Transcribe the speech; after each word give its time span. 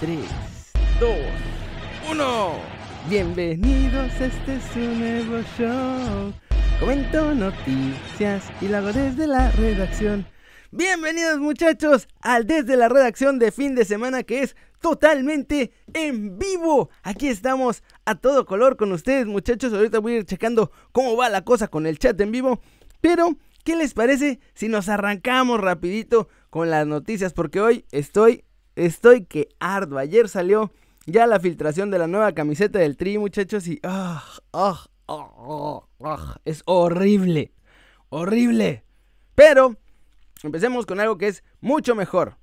3, 0.00 0.18
2, 0.98 1.10
1. 2.10 2.50
Bienvenidos, 3.10 4.10
este 4.18 4.56
es 4.56 4.76
un 4.76 4.98
nuevo 4.98 5.42
show. 5.58 6.32
Comento 6.80 7.34
noticias 7.34 8.50
y 8.62 8.68
lo 8.68 8.78
hago 8.78 8.94
desde 8.94 9.26
la 9.26 9.50
redacción. 9.50 10.26
Bienvenidos 10.70 11.38
muchachos 11.40 12.08
al 12.22 12.46
desde 12.46 12.78
la 12.78 12.88
redacción 12.88 13.38
de 13.38 13.52
fin 13.52 13.74
de 13.74 13.84
semana 13.84 14.22
que 14.22 14.42
es 14.42 14.56
totalmente 14.80 15.70
en 15.92 16.38
vivo. 16.38 16.88
Aquí 17.02 17.28
estamos 17.28 17.82
a 18.06 18.14
todo 18.14 18.46
color 18.46 18.78
con 18.78 18.92
ustedes 18.92 19.26
muchachos. 19.26 19.70
Ahorita 19.74 19.98
voy 19.98 20.14
a 20.14 20.16
ir 20.20 20.24
checando 20.24 20.72
cómo 20.92 21.14
va 21.14 21.28
la 21.28 21.44
cosa 21.44 21.68
con 21.68 21.86
el 21.86 21.98
chat 21.98 22.18
en 22.22 22.32
vivo. 22.32 22.62
Pero, 23.02 23.36
¿qué 23.64 23.76
les 23.76 23.92
parece 23.92 24.40
si 24.54 24.68
nos 24.68 24.88
arrancamos 24.88 25.60
rapidito 25.60 26.30
con 26.48 26.70
las 26.70 26.86
noticias? 26.86 27.34
Porque 27.34 27.60
hoy 27.60 27.84
estoy, 27.92 28.44
estoy 28.76 29.24
que 29.24 29.48
ardo. 29.58 29.98
Ayer 29.98 30.28
salió 30.28 30.72
ya 31.06 31.26
la 31.26 31.40
filtración 31.40 31.90
de 31.90 31.98
la 31.98 32.06
nueva 32.06 32.32
camiseta 32.32 32.78
del 32.78 32.96
Tri 32.96 33.18
muchachos 33.18 33.66
y... 33.66 33.80
ah, 33.82 34.24
ah, 34.52 34.86
ah, 35.08 36.40
es 36.44 36.62
horrible. 36.66 37.52
Horrible. 38.08 38.84
Pero... 39.34 39.76
Empecemos 40.42 40.86
con 40.86 41.00
algo 41.00 41.18
que 41.18 41.28
es 41.28 41.44
mucho 41.60 41.94
mejor. 41.94 42.38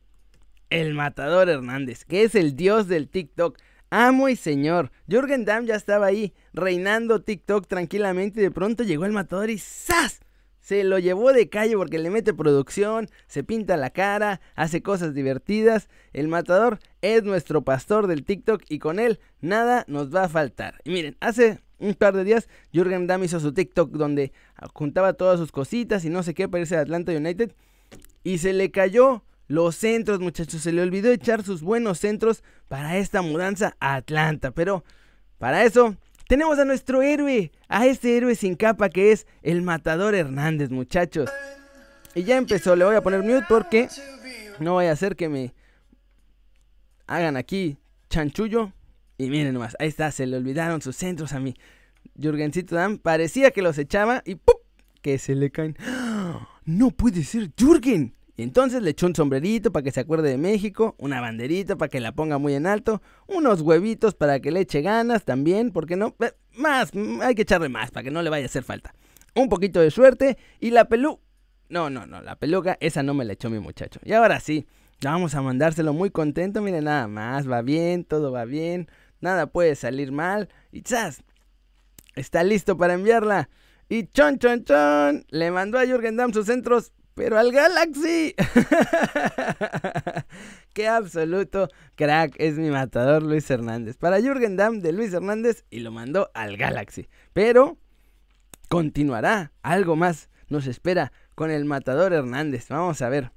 El 0.70 0.94
Matador 0.94 1.50
Hernández, 1.50 2.06
que 2.06 2.24
es 2.24 2.36
el 2.36 2.56
dios 2.56 2.88
del 2.88 3.10
TikTok. 3.10 3.58
Amo 3.90 4.30
y 4.30 4.36
señor. 4.36 4.92
Jürgen 5.08 5.46
Damm 5.46 5.66
ya 5.66 5.76
estaba 5.76 6.06
ahí, 6.06 6.34
reinando 6.54 7.24
TikTok 7.24 7.68
tranquilamente. 7.68 8.40
Y 8.40 8.44
de 8.44 8.52
pronto 8.52 8.84
llegó 8.84 9.06
el 9.06 9.14
Matador 9.14 9.50
y 9.50 9.58
¡zas! 9.58 10.20
Se 10.68 10.84
lo 10.84 11.00
llevó 11.00 11.32
de 11.32 11.48
calle 11.48 11.78
porque 11.78 11.98
le 11.98 12.10
mete 12.10 12.34
producción, 12.34 13.08
se 13.28 13.42
pinta 13.42 13.78
la 13.78 13.90
cara, 13.90 14.42
hace 14.54 14.82
cosas 14.82 15.14
divertidas. 15.14 15.88
El 16.12 16.28
Matador 16.28 16.80
es 17.02 17.24
nuestro 17.24 17.62
pastor 17.62 18.06
del 18.06 18.26
TikTok 18.26 18.64
y 18.68 18.80
con 18.80 19.00
él 19.00 19.22
nada 19.40 19.86
nos 19.88 20.14
va 20.14 20.26
a 20.26 20.28
faltar. 20.28 20.82
Y 20.84 20.90
miren, 20.90 21.16
hace 21.22 21.62
un 21.80 21.94
par 21.94 22.18
de 22.18 22.26
días 22.26 22.50
Jürgen 22.74 23.08
Damm 23.08 23.24
hizo 23.24 23.40
su 23.40 23.54
TikTok 23.54 23.92
donde 23.92 24.34
juntaba 24.74 25.14
todas 25.14 25.40
sus 25.40 25.54
cositas 25.54 26.04
y 26.04 26.10
no 26.10 26.22
sé 26.22 26.34
qué, 26.34 26.50
parece 26.50 26.76
Atlanta 26.76 27.14
United. 27.14 27.54
Y 28.26 28.40
se 28.40 28.52
le 28.52 28.70
cayó 28.70 29.24
los 29.48 29.74
centros, 29.78 30.20
muchachos. 30.20 30.64
Se 30.64 30.74
le 30.74 30.82
olvidó 30.82 31.10
echar 31.12 31.44
sus 31.44 31.62
buenos 31.62 32.00
centros 32.00 32.44
para 32.68 32.98
esta 32.98 33.22
mudanza 33.22 33.78
a 33.80 33.96
Atlanta. 33.96 34.52
Pero 34.52 34.84
para 35.38 35.64
eso 35.64 35.96
tenemos 36.28 36.60
a 36.60 36.66
nuestro 36.66 37.02
héroe, 37.02 37.52
a 37.68 37.86
este 37.86 38.18
héroe 38.18 38.36
sin 38.36 38.56
capa 38.56 38.90
que 38.90 39.12
es 39.12 39.28
el 39.42 39.62
Matador 39.62 40.16
Hernández, 40.16 40.70
muchachos. 40.70 41.30
Y 42.16 42.24
ya 42.24 42.38
empezó, 42.38 42.76
le 42.76 42.86
voy 42.86 42.96
a 42.96 43.02
poner 43.02 43.24
mute 43.24 43.46
porque 43.48 43.88
no 44.60 44.74
voy 44.74 44.86
a 44.86 44.92
hacer 44.92 45.16
que 45.16 45.30
me 45.30 45.54
hagan 47.06 47.38
aquí 47.38 47.78
chanchullo. 48.10 48.74
Y 49.18 49.30
miren 49.30 49.54
nomás, 49.54 49.76
ahí 49.80 49.88
está, 49.88 50.12
se 50.12 50.26
le 50.26 50.38
olvidaron 50.38 50.82
sus 50.82 50.96
centros 50.96 51.34
a 51.34 51.40
mí. 51.40 51.56
Jürgencito 52.20 52.76
Damm 52.76 52.98
parecía 52.98 53.52
que 53.52 53.62
los 53.62 53.78
echaba 53.78 54.22
y 54.26 54.36
¡pum! 54.36 54.56
que 55.02 55.18
se 55.18 55.36
le 55.36 55.52
caen. 55.52 55.78
No 56.66 56.92
puede 56.92 57.24
ser 57.24 57.52
Jürgen. 57.56 58.17
Y 58.38 58.44
entonces 58.44 58.84
le 58.84 58.92
echó 58.92 59.08
un 59.08 59.16
sombrerito 59.16 59.72
para 59.72 59.84
que 59.84 59.92
se 59.92 60.00
acuerde 60.00 60.30
de 60.30 60.38
México, 60.38 60.96
una 61.00 61.20
banderita 61.20 61.76
para 61.76 61.90
que 61.90 62.00
la 62.00 62.12
ponga 62.12 62.38
muy 62.38 62.54
en 62.54 62.68
alto, 62.68 63.02
unos 63.26 63.62
huevitos 63.62 64.14
para 64.14 64.40
que 64.40 64.52
le 64.52 64.60
eche 64.60 64.84
ganas 64.84 65.26
también, 65.26 65.72
¿por 65.72 65.88
qué 65.88 65.96
no? 65.96 66.16
Eh, 66.20 66.32
Más, 66.56 66.94
mm, 66.94 67.22
hay 67.24 67.34
que 67.34 67.42
echarle 67.42 67.68
más 67.68 67.90
para 67.90 68.04
que 68.04 68.12
no 68.12 68.22
le 68.22 68.30
vaya 68.30 68.44
a 68.44 68.46
hacer 68.46 68.64
falta. 68.64 68.94
Un 69.34 69.50
poquito 69.50 69.82
de 69.82 69.90
suerte 69.90 70.38
y 70.60 70.70
la 70.70 70.86
pelú... 70.86 71.20
No, 71.70 71.90
no, 71.90 72.06
no, 72.06 72.22
la 72.22 72.36
peluca, 72.36 72.78
esa 72.80 73.02
no 73.02 73.16
me 73.16 73.26
la 73.26 73.34
echó 73.34 73.50
mi 73.50 73.60
muchacho. 73.60 74.00
Y 74.04 74.14
ahora 74.14 74.40
sí, 74.40 74.68
vamos 75.02 75.34
a 75.34 75.42
mandárselo 75.42 75.92
muy 75.94 76.12
contento, 76.12 76.62
miren 76.62 76.84
nada 76.84 77.08
más, 77.08 77.50
va 77.50 77.64
bien, 77.64 78.04
todo 78.04 78.32
va 78.32 78.46
bien, 78.46 78.88
nada 79.20 79.48
puede 79.48 79.76
salir 79.76 80.12
mal. 80.12 80.48
Y 80.72 80.82
¡zas! 80.82 81.24
Está 82.16 82.44
listo 82.44 82.78
para 82.78 82.94
enviarla. 82.94 83.50
Y 83.90 84.08
chon, 84.08 84.38
chon, 84.38 84.64
chon, 84.64 85.26
le 85.30 85.50
mandó 85.50 85.80
a 85.80 85.86
Jürgen 85.86 86.18
Damm 86.18 86.34
sus 86.34 86.46
centros 86.46 86.94
pero 87.18 87.40
al 87.40 87.52
Galaxy. 87.52 88.36
Qué 90.74 90.88
absoluto 90.88 91.68
crack 91.96 92.36
es 92.38 92.60
mi 92.60 92.70
matador 92.70 93.24
Luis 93.24 93.50
Hernández. 93.50 93.98
Para 93.98 94.22
Jürgen 94.22 94.56
Damm 94.56 94.82
de 94.82 94.94
Luis 94.94 95.12
Hernández 95.12 95.66
y 95.72 95.80
lo 95.80 95.92
mandó 95.92 96.30
al 96.36 96.58
Galaxy. 96.58 97.10
Pero 97.34 97.80
continuará. 98.70 99.52
Algo 99.64 99.96
más 99.96 100.30
nos 100.48 100.68
espera 100.68 101.12
con 101.34 101.50
el 101.50 101.66
matador 101.66 102.14
Hernández. 102.14 102.68
Vamos 102.70 103.02
a 103.02 103.10
ver. 103.10 103.32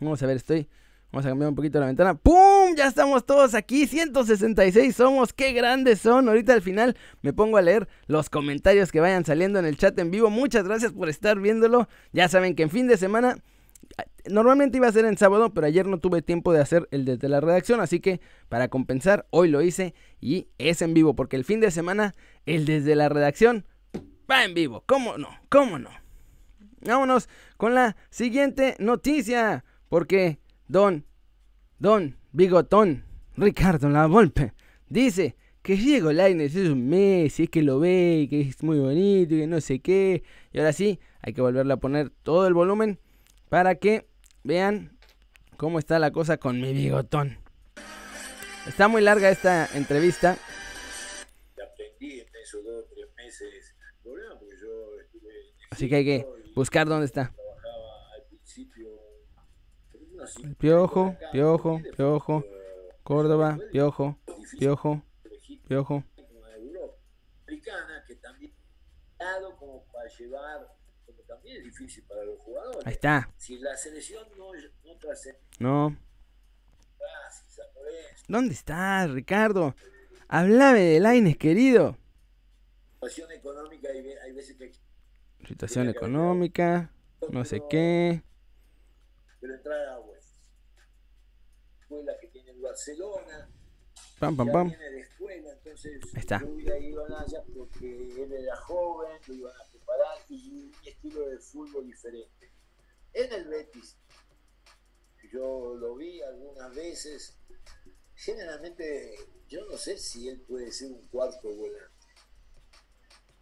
Vamos 0.00 0.22
a 0.22 0.26
ver, 0.26 0.36
estoy 0.36 0.68
Vamos 1.10 1.24
a 1.24 1.30
cambiar 1.30 1.48
un 1.48 1.54
poquito 1.54 1.80
la 1.80 1.86
ventana. 1.86 2.14
¡Pum! 2.14 2.36
Ya 2.78 2.86
estamos 2.86 3.26
todos 3.26 3.56
aquí. 3.56 3.88
166 3.88 4.94
somos. 4.94 5.32
¡Qué 5.32 5.52
grandes 5.52 5.98
son! 5.98 6.28
Ahorita 6.28 6.52
al 6.52 6.62
final 6.62 6.96
me 7.22 7.32
pongo 7.32 7.56
a 7.56 7.60
leer 7.60 7.88
los 8.06 8.30
comentarios 8.30 8.92
que 8.92 9.00
vayan 9.00 9.24
saliendo 9.24 9.58
en 9.58 9.64
el 9.64 9.76
chat 9.76 9.98
en 9.98 10.12
vivo. 10.12 10.30
Muchas 10.30 10.62
gracias 10.62 10.92
por 10.92 11.08
estar 11.08 11.40
viéndolo. 11.40 11.88
Ya 12.12 12.28
saben 12.28 12.54
que 12.54 12.62
en 12.62 12.70
fin 12.70 12.86
de 12.86 12.96
semana... 12.96 13.36
Normalmente 14.30 14.76
iba 14.76 14.86
a 14.86 14.92
ser 14.92 15.06
en 15.06 15.18
sábado, 15.18 15.52
pero 15.52 15.66
ayer 15.66 15.88
no 15.88 15.98
tuve 15.98 16.22
tiempo 16.22 16.52
de 16.52 16.60
hacer 16.60 16.86
el 16.92 17.04
desde 17.04 17.28
la 17.28 17.40
redacción, 17.40 17.80
así 17.80 17.98
que 17.98 18.20
para 18.48 18.68
compensar, 18.68 19.26
hoy 19.30 19.48
lo 19.48 19.60
hice 19.60 19.92
y 20.20 20.46
es 20.58 20.80
en 20.80 20.94
vivo, 20.94 21.16
porque 21.16 21.34
el 21.34 21.44
fin 21.44 21.58
de 21.58 21.72
semana, 21.72 22.14
el 22.46 22.64
desde 22.64 22.94
la 22.94 23.08
redacción 23.08 23.66
va 24.30 24.44
en 24.44 24.54
vivo. 24.54 24.84
¿Cómo 24.86 25.18
no? 25.18 25.30
¿Cómo 25.48 25.80
no? 25.80 25.90
Vámonos 26.82 27.28
con 27.56 27.74
la 27.74 27.96
siguiente 28.10 28.76
noticia, 28.78 29.64
porque 29.88 30.38
Don, 30.68 31.04
Don 31.78 32.17
Bigotón, 32.32 33.04
Ricardo 33.36 33.88
La 33.88 34.06
Volpe, 34.06 34.52
dice 34.88 35.36
que 35.62 35.76
Diego 35.76 36.12
Lainez 36.12 36.54
es 36.54 36.68
un 36.68 36.88
Messi, 36.88 37.44
es 37.44 37.50
que 37.50 37.62
lo 37.62 37.78
ve, 37.78 38.26
que 38.28 38.42
es 38.42 38.62
muy 38.62 38.78
bonito, 38.78 39.34
y 39.34 39.40
que 39.40 39.46
no 39.46 39.60
sé 39.60 39.80
qué. 39.80 40.22
Y 40.52 40.58
ahora 40.58 40.72
sí, 40.72 41.00
hay 41.20 41.32
que 41.32 41.40
volverle 41.40 41.72
a 41.72 41.78
poner 41.78 42.10
todo 42.10 42.46
el 42.46 42.54
volumen 42.54 42.98
para 43.48 43.76
que 43.76 44.06
vean 44.44 44.98
cómo 45.56 45.78
está 45.78 45.98
la 45.98 46.10
cosa 46.10 46.36
con 46.36 46.60
mi 46.60 46.72
bigotón. 46.72 47.38
Está 48.66 48.88
muy 48.88 49.02
larga 49.02 49.30
esta 49.30 49.66
entrevista. 49.74 50.36
Así 55.70 55.88
que 55.88 55.96
hay 55.96 56.04
que 56.04 56.26
buscar 56.54 56.88
dónde 56.88 57.06
está. 57.06 57.32
El 60.36 60.54
Piojo, 60.56 61.16
Piojo, 61.32 61.80
Piojo, 61.96 62.44
Córdoba, 63.02 63.58
Piojo, 63.72 64.18
Piojo, 64.58 65.02
Piojo. 65.66 66.04
que 68.06 68.16
también 68.16 68.52
como 69.58 69.84
para 69.92 70.08
llevar, 70.08 70.68
como 71.06 71.18
también 71.22 71.58
es 71.58 71.64
difícil 71.64 72.04
para 72.04 72.24
los 72.24 72.38
jugadores. 72.40 72.86
Ahí 72.86 72.92
está. 72.92 73.32
Si 73.36 73.58
la 73.58 73.76
selección 73.76 74.26
no, 74.36 74.52
no. 75.58 75.96
¿Dónde 78.28 78.54
estás, 78.54 79.10
Ricardo? 79.10 79.74
Háblame 80.28 80.80
de 80.80 81.00
Laines, 81.00 81.36
querido. 81.38 81.96
Situación 82.94 83.32
económica, 83.32 83.88
hay, 83.88 84.06
hay 84.24 84.32
veces 84.32 84.56
que... 84.56 84.72
Situación 85.46 85.88
económica, 85.88 86.92
no 87.30 87.44
sé 87.44 87.62
qué. 87.70 88.22
Pero 89.40 89.54
entrar 89.54 89.88
a 89.88 89.94
agua 89.94 90.18
escuela 91.88 92.12
que 92.20 92.26
tiene 92.28 92.50
el 92.50 92.57
Barcelona. 92.68 93.48
Pam, 94.18 94.36
pam, 94.36 94.52
pam. 94.52 94.68
Viene 94.68 94.90
de 94.90 95.00
escuela, 95.00 95.52
entonces 95.52 96.00
está. 96.14 96.40
yo 96.40 96.48
hubiera 96.48 96.78
ido 96.78 97.04
allá 97.04 97.42
porque 97.54 97.86
él 97.86 98.32
era 98.32 98.56
joven, 98.56 99.20
lo 99.26 99.34
iban 99.34 99.54
a 99.56 99.70
preparar 99.70 100.18
y 100.28 100.50
un 100.50 100.72
estilo 100.84 101.28
de 101.28 101.38
fútbol 101.38 101.86
diferente. 101.86 102.52
En 103.12 103.32
el 103.32 103.48
Betis, 103.48 103.96
yo 105.32 105.74
lo 105.76 105.96
vi 105.96 106.20
algunas 106.22 106.74
veces, 106.74 107.36
generalmente 108.14 109.16
yo 109.48 109.64
no 109.66 109.76
sé 109.76 109.96
si 109.98 110.28
él 110.28 110.40
puede 110.40 110.70
ser 110.72 110.92
un 110.92 111.06
cuarto 111.08 111.48
volante. 111.48 111.94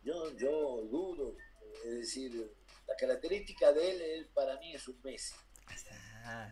Yo, 0.03 0.37
yo 0.37 0.83
dudo, 0.83 1.37
es 1.85 1.95
decir, 1.95 2.55
la 2.87 2.95
característica 2.97 3.73
de 3.73 3.91
él, 3.91 4.01
él 4.03 4.29
para 4.33 4.59
mí 4.59 4.75
es 4.75 4.87
un 4.89 5.01
Messi. 5.03 5.35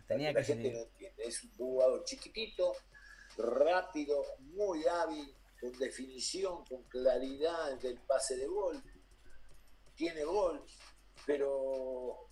Tenía 0.07 0.31
la 0.31 0.39
que 0.39 0.45
gente 0.45 0.63
ser. 0.69 0.73
no 0.77 0.83
entiende. 0.83 1.23
Es 1.23 1.43
un 1.43 1.51
jugador 1.55 2.03
chiquitito, 2.05 2.73
rápido, 3.37 4.23
muy 4.39 4.85
hábil, 4.85 5.35
con 5.59 5.71
definición, 5.77 6.63
con 6.65 6.83
claridad 6.83 7.77
del 7.79 7.99
pase 8.01 8.35
de 8.37 8.47
gol. 8.47 8.81
Tiene 9.95 10.23
gol, 10.23 10.63
pero 11.25 12.27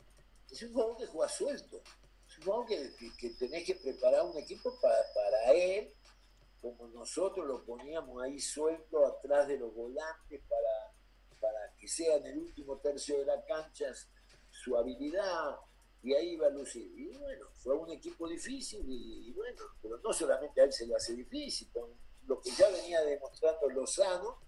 es 0.52 0.62
un 0.64 0.74
jugador 0.74 0.98
que 0.98 1.06
juega 1.08 1.30
suelto. 1.30 1.82
Es 2.28 2.38
un 2.40 2.44
jugador 2.46 2.66
que, 2.68 2.96
que- 2.98 3.16
que 3.18 3.30
tenés 3.32 3.66
que 3.66 3.76
preparar 3.76 4.26
un 4.26 4.38
equipo 4.38 4.78
para, 4.82 4.98
para 5.14 5.54
él, 5.54 5.94
como 6.62 6.88
nosotros 6.88 7.46
lo 7.46 7.64
poníamos 7.66 8.22
ahí 8.24 8.40
suelto 8.40 9.06
atrás 9.06 9.48
de 9.48 9.58
los 9.58 9.74
volantes 9.74 10.42
para, 10.48 10.94
para 11.42 11.74
que 11.78 11.88
sea 11.88 12.16
en 12.18 12.26
el 12.28 12.38
último 12.38 12.78
tercio 12.80 13.20
de 13.20 13.26
la 13.26 13.44
cancha 13.46 13.86
su 14.50 14.78
habilidad, 14.78 15.58
y 16.04 16.14
ahí 16.14 16.34
iba 16.34 16.48
a. 16.48 16.52
Y 16.76 17.18
bueno, 17.18 17.48
fue 17.54 17.76
un 17.76 17.90
equipo 17.90 18.28
difícil 18.28 18.84
y, 18.88 19.32
bueno, 19.32 19.64
pero 19.82 19.98
no 20.00 20.12
solamente 20.12 20.60
a 20.60 20.66
él 20.66 20.74
se 20.74 20.86
lo 20.86 20.98
hace 20.98 21.16
difícil, 21.16 21.70
con 21.72 21.90
lo 22.28 22.42
que 22.42 22.52
ya 22.52 22.70
venía 22.70 23.02
demostrando 23.02 23.70
Lozano, 23.70 24.42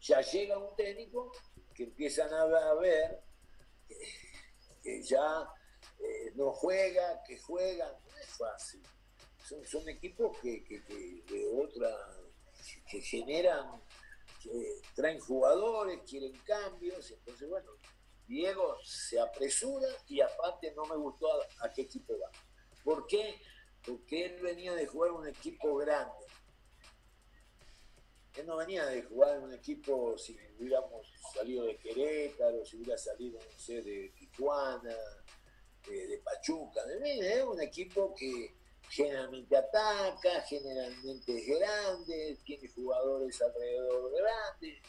ya 0.00 0.22
llega 0.22 0.56
un 0.56 0.74
técnico 0.74 1.32
que 1.74 1.84
empiezan 1.84 2.32
a 2.32 2.74
ver 2.74 3.22
que, 4.82 5.02
ya 5.02 5.48
eh, 5.98 6.32
no 6.34 6.52
juega, 6.52 7.22
que 7.24 7.38
juega, 7.38 7.92
no 8.06 8.18
es 8.18 8.28
fácil. 8.36 8.82
Son, 9.66 9.86
equipos 9.86 10.38
que, 10.38 10.64
que, 10.64 10.80
de 10.80 11.46
otra, 11.54 11.90
que 12.88 13.02
generan, 13.02 13.82
que 14.42 14.80
traen 14.94 15.20
jugadores, 15.20 16.00
quieren 16.08 16.32
cambios, 16.46 17.10
entonces 17.10 17.50
bueno, 17.50 17.72
Diego 18.32 18.78
se 18.82 19.20
apresura 19.20 19.86
y 20.08 20.22
aparte 20.22 20.72
no 20.74 20.86
me 20.86 20.96
gustó 20.96 21.28
a, 21.60 21.70
qué 21.70 21.82
equipo 21.82 22.18
va. 22.18 22.30
¿Por 22.82 23.06
qué? 23.06 23.38
Porque 23.84 24.24
él 24.24 24.40
venía 24.40 24.74
de 24.74 24.86
jugar 24.86 25.12
un 25.12 25.28
equipo 25.28 25.76
grande. 25.76 26.24
Él 28.34 28.46
no 28.46 28.56
venía 28.56 28.86
de 28.86 29.02
jugar 29.02 29.38
un 29.38 29.52
equipo, 29.52 30.16
si 30.16 30.34
hubiéramos 30.58 31.06
salido 31.34 31.66
de 31.66 31.76
Querétaro, 31.76 32.64
si 32.64 32.78
hubiera 32.78 32.96
salido, 32.96 33.38
no 33.38 33.58
sé, 33.58 33.82
de 33.82 34.14
Tijuana, 34.16 34.96
de, 35.86 36.22
Pachuca. 36.24 36.86
De 36.86 37.36
es 37.36 37.44
un 37.44 37.60
equipo 37.60 38.14
que 38.14 38.56
generalmente 38.88 39.54
ataca, 39.54 40.40
generalmente 40.48 41.36
es 41.36 41.58
grande, 41.58 42.38
tiene 42.46 42.66
jugadores 42.68 43.42
alrededor 43.42 44.10
grandes 44.10 44.82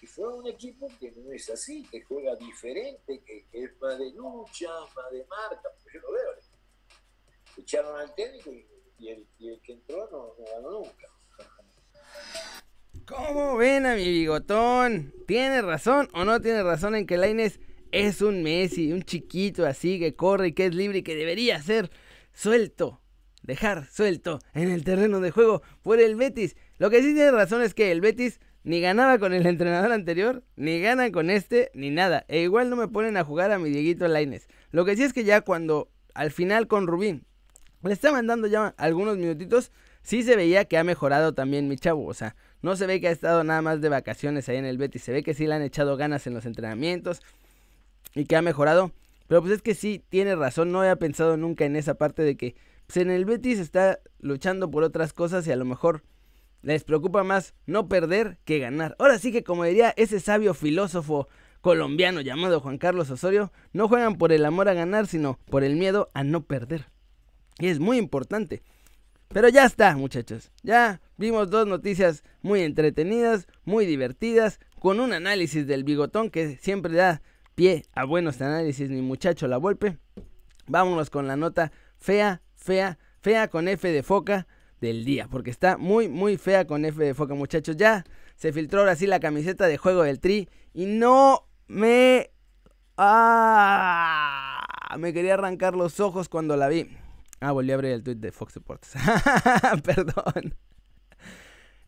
y 0.00 0.06
fue 0.06 0.28
un 0.32 0.46
equipo 0.46 0.88
que 1.00 1.10
no 1.12 1.32
es 1.32 1.50
así, 1.50 1.82
que 1.90 2.02
juega 2.02 2.36
diferente, 2.36 3.20
que, 3.24 3.46
es 3.52 3.70
más 3.80 3.98
de 3.98 4.10
lucha, 4.12 4.68
más 4.94 5.10
de 5.10 5.24
marca, 5.26 5.62
porque 5.62 5.94
yo 5.94 6.00
lo 6.00 6.12
veo. 6.12 6.30
Echaron 7.56 7.98
al 7.98 8.14
técnico 8.14 8.52
y, 8.98 9.08
el, 9.08 9.26
que 9.62 9.72
entró 9.72 10.08
no, 10.10 10.34
ganó 10.54 10.70
nunca. 10.70 11.08
¿Cómo 13.06 13.56
ven 13.56 13.86
a 13.86 13.94
mi 13.94 14.04
bigotón? 14.04 15.12
¿Tiene 15.26 15.62
razón 15.62 16.08
o 16.12 16.24
no 16.24 16.40
tiene 16.40 16.62
razón 16.62 16.94
en 16.94 17.06
que 17.06 17.16
Laines 17.16 17.58
es 17.90 18.20
un 18.20 18.42
Messi, 18.42 18.92
un 18.92 19.02
chiquito 19.02 19.66
así 19.66 19.98
que 19.98 20.14
corre 20.14 20.48
y 20.48 20.52
que 20.52 20.66
es 20.66 20.74
libre 20.74 20.98
y 20.98 21.02
que 21.02 21.16
debería 21.16 21.60
ser 21.62 21.90
suelto? 22.32 23.00
Dejar 23.42 23.86
suelto 23.86 24.40
en 24.52 24.70
el 24.70 24.84
terreno 24.84 25.20
de 25.20 25.30
juego 25.30 25.62
por 25.82 26.00
el 26.00 26.16
Betis. 26.16 26.54
Lo 26.76 26.90
que 26.90 27.02
sí 27.02 27.14
tiene 27.14 27.30
razón 27.30 27.62
es 27.62 27.72
que 27.72 27.90
el 27.90 28.02
Betis 28.02 28.40
ni 28.64 28.80
ganaba 28.80 29.18
con 29.18 29.32
el 29.32 29.46
entrenador 29.46 29.92
anterior, 29.92 30.42
ni 30.56 30.80
gana 30.80 31.10
con 31.10 31.30
este, 31.30 31.70
ni 31.74 31.90
nada. 31.90 32.24
E 32.28 32.40
igual 32.40 32.70
no 32.70 32.76
me 32.76 32.88
ponen 32.88 33.16
a 33.16 33.24
jugar 33.24 33.52
a 33.52 33.58
mi 33.58 33.70
Dieguito 33.70 34.08
Laines. 34.08 34.48
Lo 34.70 34.84
que 34.84 34.96
sí 34.96 35.04
es 35.04 35.12
que 35.12 35.24
ya 35.24 35.40
cuando 35.40 35.88
al 36.14 36.30
final 36.30 36.66
con 36.66 36.86
Rubín 36.86 37.24
le 37.82 37.92
estaban 37.92 38.26
dando 38.26 38.48
ya 38.48 38.74
algunos 38.76 39.16
minutitos, 39.16 39.70
sí 40.02 40.22
se 40.22 40.36
veía 40.36 40.64
que 40.64 40.78
ha 40.78 40.84
mejorado 40.84 41.34
también 41.34 41.68
mi 41.68 41.76
chavo. 41.76 42.06
O 42.06 42.14
sea, 42.14 42.34
no 42.60 42.76
se 42.76 42.86
ve 42.86 43.00
que 43.00 43.08
ha 43.08 43.12
estado 43.12 43.44
nada 43.44 43.62
más 43.62 43.80
de 43.80 43.88
vacaciones 43.88 44.48
ahí 44.48 44.56
en 44.56 44.64
el 44.64 44.78
Betis. 44.78 45.02
Se 45.02 45.12
ve 45.12 45.22
que 45.22 45.34
sí 45.34 45.46
le 45.46 45.54
han 45.54 45.62
echado 45.62 45.96
ganas 45.96 46.26
en 46.26 46.34
los 46.34 46.44
entrenamientos 46.44 47.22
y 48.14 48.24
que 48.24 48.36
ha 48.36 48.42
mejorado. 48.42 48.92
Pero 49.28 49.42
pues 49.42 49.52
es 49.54 49.62
que 49.62 49.74
sí, 49.74 50.02
tiene 50.08 50.34
razón. 50.34 50.72
No 50.72 50.80
había 50.80 50.96
pensado 50.96 51.36
nunca 51.36 51.64
en 51.64 51.76
esa 51.76 51.94
parte 51.94 52.22
de 52.22 52.36
que 52.36 52.56
pues 52.86 52.96
en 52.96 53.10
el 53.10 53.26
Betis 53.26 53.58
está 53.58 54.00
luchando 54.18 54.70
por 54.70 54.82
otras 54.82 55.12
cosas 55.12 55.46
y 55.46 55.52
a 55.52 55.56
lo 55.56 55.64
mejor 55.64 56.02
les 56.62 56.84
preocupa 56.84 57.24
más 57.24 57.54
no 57.66 57.88
perder 57.88 58.38
que 58.44 58.58
ganar. 58.58 58.96
Ahora 58.98 59.18
sí 59.18 59.32
que 59.32 59.44
como 59.44 59.64
diría 59.64 59.94
ese 59.96 60.20
sabio 60.20 60.54
filósofo 60.54 61.28
colombiano 61.60 62.20
llamado 62.20 62.60
Juan 62.60 62.78
Carlos 62.78 63.10
Osorio, 63.10 63.52
no 63.72 63.88
juegan 63.88 64.16
por 64.16 64.32
el 64.32 64.44
amor 64.44 64.68
a 64.68 64.74
ganar, 64.74 65.06
sino 65.06 65.38
por 65.46 65.64
el 65.64 65.76
miedo 65.76 66.10
a 66.14 66.24
no 66.24 66.44
perder. 66.44 66.86
Y 67.58 67.68
es 67.68 67.80
muy 67.80 67.98
importante. 67.98 68.62
Pero 69.28 69.48
ya 69.48 69.64
está, 69.64 69.94
muchachos. 69.96 70.52
Ya 70.62 71.00
vimos 71.16 71.50
dos 71.50 71.66
noticias 71.66 72.22
muy 72.40 72.62
entretenidas, 72.62 73.46
muy 73.64 73.84
divertidas, 73.84 74.58
con 74.78 75.00
un 75.00 75.12
análisis 75.12 75.66
del 75.66 75.84
bigotón 75.84 76.30
que 76.30 76.56
siempre 76.56 76.94
da 76.94 77.20
pie 77.54 77.84
a 77.92 78.04
buenos 78.04 78.40
análisis, 78.40 78.88
mi 78.88 79.02
muchacho 79.02 79.48
La 79.48 79.58
Volpe. 79.58 79.98
Vámonos 80.66 81.10
con 81.10 81.26
la 81.26 81.36
nota 81.36 81.72
fea, 81.98 82.42
fea, 82.54 82.98
fea 83.20 83.48
con 83.48 83.68
F 83.68 83.90
de 83.90 84.02
foca 84.02 84.46
del 84.80 85.04
día, 85.04 85.28
porque 85.30 85.50
está 85.50 85.76
muy, 85.76 86.08
muy 86.08 86.36
fea 86.36 86.66
con 86.66 86.84
F 86.84 87.02
de 87.02 87.14
foca, 87.14 87.34
muchachos. 87.34 87.76
Ya 87.76 88.04
se 88.36 88.52
filtró 88.52 88.80
ahora 88.80 88.96
sí 88.96 89.06
la 89.06 89.20
camiseta 89.20 89.66
de 89.66 89.76
juego 89.76 90.02
del 90.02 90.20
Tri 90.20 90.48
y 90.72 90.86
no 90.86 91.48
me... 91.66 92.30
Ah, 92.96 94.66
me 94.98 95.12
quería 95.12 95.34
arrancar 95.34 95.76
los 95.76 96.00
ojos 96.00 96.28
cuando 96.28 96.56
la 96.56 96.68
vi. 96.68 96.88
Ah, 97.40 97.52
volví 97.52 97.70
a 97.70 97.74
abrir 97.74 97.92
el 97.92 98.02
tweet 98.02 98.16
de 98.16 98.32
Fox 98.32 98.56
Sports. 98.56 98.94
Perdón. 99.84 100.54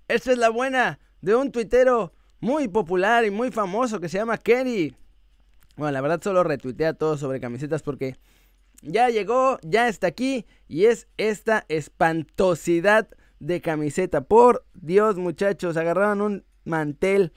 Esta 0.07 0.33
es 0.33 0.39
la 0.39 0.51
buena 0.51 1.01
de 1.21 1.35
un 1.35 1.51
tuitero 1.51 2.13
muy 2.41 2.69
popular 2.69 3.25
y 3.25 3.31
muy 3.31 3.51
famoso 3.51 4.01
que 4.01 4.09
se 4.09 4.19
llama 4.19 4.39
Kenny. 4.39 4.95
Bueno, 5.77 5.93
la 5.93 6.01
verdad 6.01 6.21
solo 6.23 6.45
retuitea 6.45 6.95
todo 6.95 7.17
sobre 7.17 7.41
camisetas 7.41 7.83
porque 7.83 8.17
ya 8.83 9.09
llegó, 9.09 9.59
ya 9.63 9.89
está 9.89 10.07
aquí 10.07 10.47
y 10.69 10.87
es 10.87 11.09
esta 11.17 11.65
espantosidad 11.69 13.09
de 13.39 13.61
camiseta. 13.61 14.23
Por 14.23 14.65
Dios, 14.75 15.17
muchachos, 15.17 15.77
agarraron 15.77 16.21
un 16.21 16.45
mantel, 16.65 17.33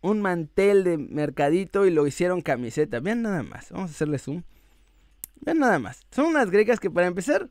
un 0.00 0.20
mantel 0.20 0.84
de 0.84 0.98
mercadito 0.98 1.86
y 1.86 1.90
lo 1.90 2.06
hicieron 2.06 2.40
camiseta. 2.40 3.00
Vean 3.00 3.22
nada 3.22 3.42
más, 3.42 3.70
vamos 3.70 3.90
a 3.90 3.94
hacerle 3.94 4.18
zoom. 4.18 4.42
Vean 5.40 5.58
nada 5.58 5.78
más. 5.78 6.06
Son 6.10 6.26
unas 6.26 6.50
grecas 6.50 6.80
que 6.80 6.90
para 6.90 7.06
empezar 7.06 7.50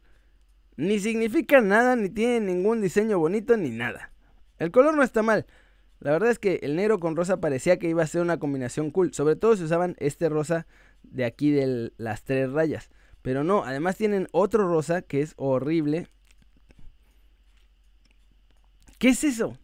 ni 0.78 1.00
significan 1.00 1.68
nada, 1.68 1.96
ni 1.96 2.10
tienen 2.10 2.46
ningún 2.46 2.82
diseño 2.82 3.18
bonito, 3.18 3.58
ni 3.58 3.72
nada. 3.72 4.12
El 4.60 4.72
color 4.72 4.96
no 4.96 5.04
está 5.04 5.24
mal. 5.24 5.48
La 6.00 6.12
verdad 6.12 6.30
es 6.30 6.38
que 6.38 6.60
el 6.62 6.76
negro 6.76 7.00
con 7.00 7.16
rosa 7.16 7.40
parecía 7.40 7.80
que 7.80 7.90
iba 7.90 8.04
a 8.04 8.08
ser 8.08 8.22
una 8.22 8.38
combinación 8.38 8.92
cool. 8.92 9.14
Sobre 9.14 9.36
todo 9.36 9.56
si 9.56 9.64
usaban 9.64 9.96
este 9.98 10.30
rosa 10.30 10.68
de 11.02 11.26
aquí 11.26 11.50
de 11.50 11.92
las 11.98 12.24
tres 12.24 12.52
rayas. 12.52 12.92
Pero 13.22 13.44
no, 13.44 13.64
además 13.64 13.98
tienen 13.98 14.28
otro 14.32 14.68
rosa 14.68 15.02
que 15.02 15.22
es 15.22 15.34
horrible. 15.38 16.08
¿Qué 18.98 19.10
es 19.10 19.24
eso? 19.24 19.58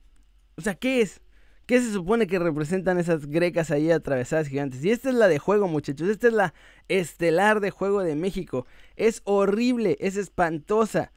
O 0.55 0.61
sea, 0.61 0.75
¿qué 0.75 1.01
es? 1.01 1.21
¿Qué 1.65 1.79
se 1.79 1.94
supone 1.94 2.28
que 2.28 2.39
representan 2.39 2.99
esas 2.99 3.25
grecas 3.25 3.71
ahí 3.71 3.89
atravesadas 3.89 4.47
gigantes? 4.47 4.83
Y 4.83 4.92
esta 4.92 5.09
es 5.09 5.16
la 5.16 5.30
de 5.30 5.39
juego, 5.39 5.68
muchachos. 5.68 6.09
Esta 6.09 6.28
es 6.28 6.33
la 6.33 6.54
estelar 6.89 7.61
de 7.61 7.71
juego 7.71 8.04
de 8.04 8.16
México. 8.16 8.68
Es 8.97 9.21
horrible, 9.23 9.97
es 10.01 10.18
espantosa. 10.18 11.13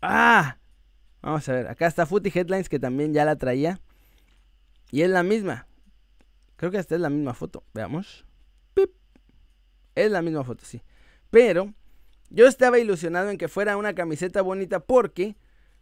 ¡Ah! 0.00 0.56
Vamos 1.20 1.46
a 1.50 1.52
ver, 1.52 1.68
acá 1.68 1.86
está 1.86 2.06
Footy 2.06 2.32
Headlines 2.34 2.70
que 2.70 2.78
también 2.78 3.12
ya 3.12 3.26
la 3.26 3.36
traía. 3.36 3.80
Y 4.90 5.02
es 5.02 5.10
la 5.10 5.22
misma. 5.22 5.66
Creo 6.56 6.70
que 6.70 6.78
esta 6.78 6.94
es 6.94 7.00
la 7.00 7.10
misma 7.10 7.34
foto. 7.34 7.62
Veamos. 7.74 8.24
¡Pip! 8.72 8.90
Es 9.94 10.10
la 10.10 10.22
misma 10.22 10.42
foto, 10.42 10.64
sí. 10.64 10.82
Pero 11.30 11.74
yo 12.28 12.46
estaba 12.46 12.78
ilusionado 12.78 13.30
en 13.30 13.38
que 13.38 13.48
fuera 13.48 13.76
una 13.76 13.94
camiseta 13.94 14.42
bonita 14.42 14.80
porque, 14.80 15.36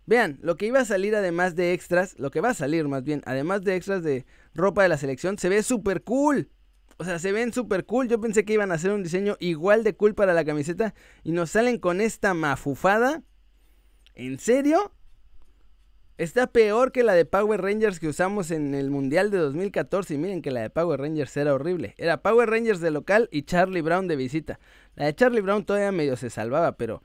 vean, 0.07 0.38
lo 0.43 0.57
que 0.57 0.67
iba 0.67 0.81
a 0.81 0.85
salir 0.85 1.14
además 1.14 1.57
de 1.57 1.73
extras, 1.73 2.19
lo 2.19 2.31
que 2.31 2.40
va 2.40 2.50
a 2.50 2.55
salir 2.55 2.87
más 2.88 3.05
bien, 3.05 3.23
además 3.26 3.64
de 3.64 3.76
extras 3.76 4.02
de 4.02 4.26
ropa 4.55 4.83
de 4.83 4.88
la 4.88 4.99
selección, 4.99 5.38
se 5.38 5.49
ve 5.49 5.62
súper 5.62 6.02
cool. 6.02 6.50
O 6.99 7.05
sea, 7.05 7.19
se 7.19 7.31
ven 7.33 7.52
súper 7.52 7.87
cool. 7.87 8.09
Yo 8.09 8.21
pensé 8.21 8.45
que 8.45 8.55
iban 8.55 8.73
a 8.73 8.75
hacer 8.75 8.90
un 8.90 9.05
diseño 9.05 9.37
igual 9.38 9.85
de 9.85 9.95
cool 9.95 10.14
para 10.14 10.35
la 10.35 10.45
camiseta 10.45 10.95
y 11.23 11.33
nos 11.33 11.50
salen 11.50 11.78
con 11.78 12.00
esta 12.00 12.35
mafufada. 12.35 13.23
¿En 14.14 14.38
serio? 14.40 14.93
Está 16.19 16.49
peor 16.49 16.91
que 16.91 17.05
la 17.05 17.13
de 17.13 17.25
Power 17.25 17.63
Rangers 17.63 18.01
que 18.01 18.09
usamos 18.09 18.51
en 18.51 18.75
el 18.75 18.91
Mundial 18.91 19.31
de 19.31 19.39
2014. 19.39 20.15
Y 20.15 20.19
miren 20.19 20.43
que 20.43 20.51
la 20.51 20.63
de 20.63 20.69
Power 20.69 21.01
Rangers 21.01 21.37
era 21.37 21.55
horrible. 21.55 21.95
Era 21.97 22.23
Power 22.23 22.51
Rangers 22.51 22.81
de 22.81 22.91
local 22.91 23.29
y 23.31 23.43
Charlie 23.43 23.83
Brown 23.83 24.09
de 24.09 24.17
visita. 24.17 24.59
La 24.97 25.07
de 25.07 25.15
Charlie 25.15 25.43
Brown 25.43 25.65
todavía 25.65 25.93
medio 25.93 26.17
se 26.17 26.29
salvaba, 26.29 26.73
pero 26.77 27.05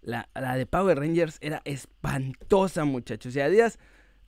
la, 0.00 0.30
de 0.56 0.64
Power 0.64 0.98
Rangers 0.98 1.36
era 1.42 1.60
espantosa, 1.66 2.86
muchachos. 2.86 3.36
Y 3.36 3.40
Adidas, 3.40 3.78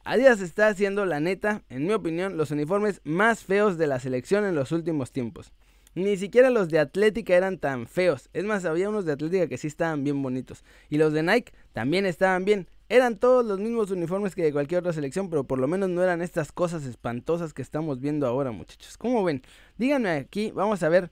Adidas 0.05 0.43
está 0.43 0.69
haciendo, 0.69 1.07
la 1.07 1.19
neta, 1.19 1.63
en 1.71 1.87
mi 1.87 1.95
opinión, 1.95 2.37
los 2.37 2.51
uniformes 2.51 3.01
más 3.05 3.43
feos 3.43 3.79
de 3.79 3.87
la 3.87 4.01
selección 4.01 4.45
en 4.45 4.55
los 4.55 4.71
últimos 4.71 5.13
tiempos. 5.13 5.51
Ni 5.95 6.19
siquiera 6.19 6.51
los 6.51 6.69
de 6.69 6.79
Atlética 6.79 7.35
eran 7.35 7.57
tan 7.57 7.87
feos. 7.87 8.29
Es 8.35 8.45
más, 8.45 8.67
había 8.67 8.91
unos 8.91 9.07
de 9.07 9.13
Atlética 9.13 9.47
que 9.47 9.57
sí 9.57 9.67
estaban 9.67 10.05
bien 10.05 10.23
bonitos. 10.23 10.63
Y 10.91 10.99
los 10.99 11.15
de 11.15 11.23
Nike 11.23 11.55
también 11.73 12.05
estaban 12.05 12.45
bien. 12.45 12.69
Eran 12.89 13.19
todos 13.19 13.45
los 13.45 13.59
mismos 13.59 13.91
uniformes 13.91 14.35
que 14.35 14.43
de 14.43 14.53
cualquier 14.53 14.81
otra 14.81 14.93
selección, 14.93 15.29
pero 15.29 15.45
por 15.45 15.59
lo 15.59 15.67
menos 15.67 15.89
no 15.89 16.03
eran 16.03 16.23
estas 16.23 16.53
cosas 16.53 16.85
espantosas 16.85 17.53
que 17.53 17.63
estamos 17.63 18.01
viendo 18.01 18.27
ahora, 18.27 18.53
muchachos. 18.53 18.97
¿Cómo 18.97 19.25
ven? 19.25 19.43
Díganme 19.77 20.11
aquí, 20.11 20.53
vamos 20.53 20.83
a 20.83 20.89
ver 20.89 21.11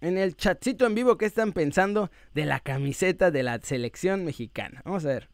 en 0.00 0.18
el 0.18 0.36
chatcito 0.36 0.84
en 0.84 0.94
vivo 0.94 1.16
qué 1.16 1.26
están 1.26 1.52
pensando 1.52 2.10
de 2.34 2.44
la 2.44 2.60
camiseta 2.60 3.30
de 3.30 3.44
la 3.44 3.60
selección 3.60 4.24
mexicana. 4.24 4.82
Vamos 4.84 5.04
a 5.04 5.08
ver. 5.08 5.28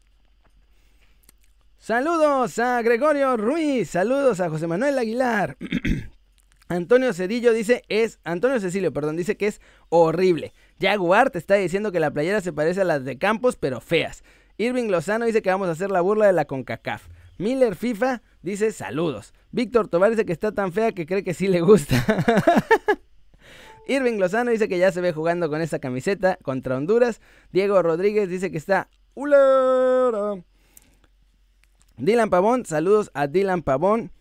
Saludos 1.79 2.59
a 2.59 2.81
Gregorio 2.81 3.35
Ruiz, 3.35 3.89
saludos 3.89 4.39
a 4.39 4.49
José 4.49 4.67
Manuel 4.67 4.99
Aguilar. 4.99 5.57
Antonio 6.67 7.13
Cedillo 7.13 7.51
dice 7.51 7.81
es 7.89 8.19
Antonio 8.23 8.59
Cecilio, 8.59 8.93
perdón, 8.93 9.17
dice 9.17 9.37
que 9.37 9.47
es 9.47 9.59
horrible. 9.89 10.53
Jaguar 10.79 11.31
te 11.31 11.39
está 11.39 11.55
diciendo 11.55 11.91
que 11.91 11.99
la 11.99 12.11
playera 12.11 12.41
se 12.41 12.53
parece 12.53 12.81
a 12.81 12.85
las 12.85 13.03
de 13.03 13.17
Campos, 13.17 13.55
pero 13.55 13.81
feas. 13.81 14.23
Irving 14.59 14.89
Lozano 14.89 15.25
dice 15.25 15.41
que 15.41 15.49
vamos 15.49 15.69
a 15.69 15.71
hacer 15.71 15.89
la 15.89 16.01
burla 16.01 16.27
de 16.27 16.33
la 16.33 16.43
CONCACAF. 16.43 17.07
Miller 17.37 17.75
FIFA 17.75 18.21
dice 18.41 18.73
saludos. 18.73 19.33
Víctor 19.51 19.87
Tobar 19.87 20.11
dice 20.11 20.25
que 20.25 20.33
está 20.33 20.51
tan 20.51 20.73
fea 20.73 20.91
que 20.91 21.05
cree 21.05 21.23
que 21.23 21.33
sí 21.33 21.47
le 21.47 21.61
gusta. 21.61 21.95
Irving 23.87 24.19
Lozano 24.19 24.51
dice 24.51 24.67
que 24.67 24.77
ya 24.77 24.91
se 24.91 24.99
ve 24.99 25.13
jugando 25.13 25.49
con 25.49 25.61
esa 25.61 25.79
camiseta 25.79 26.37
contra 26.43 26.75
Honduras. 26.75 27.21
Diego 27.53 27.81
Rodríguez 27.81 28.27
dice 28.27 28.51
que 28.51 28.57
está 28.57 28.89
ulera. 29.15 30.43
Dylan 31.95 32.29
Pavón, 32.29 32.65
saludos 32.65 33.11
a 33.13 33.27
Dylan 33.27 33.63
Pavón. 33.63 34.11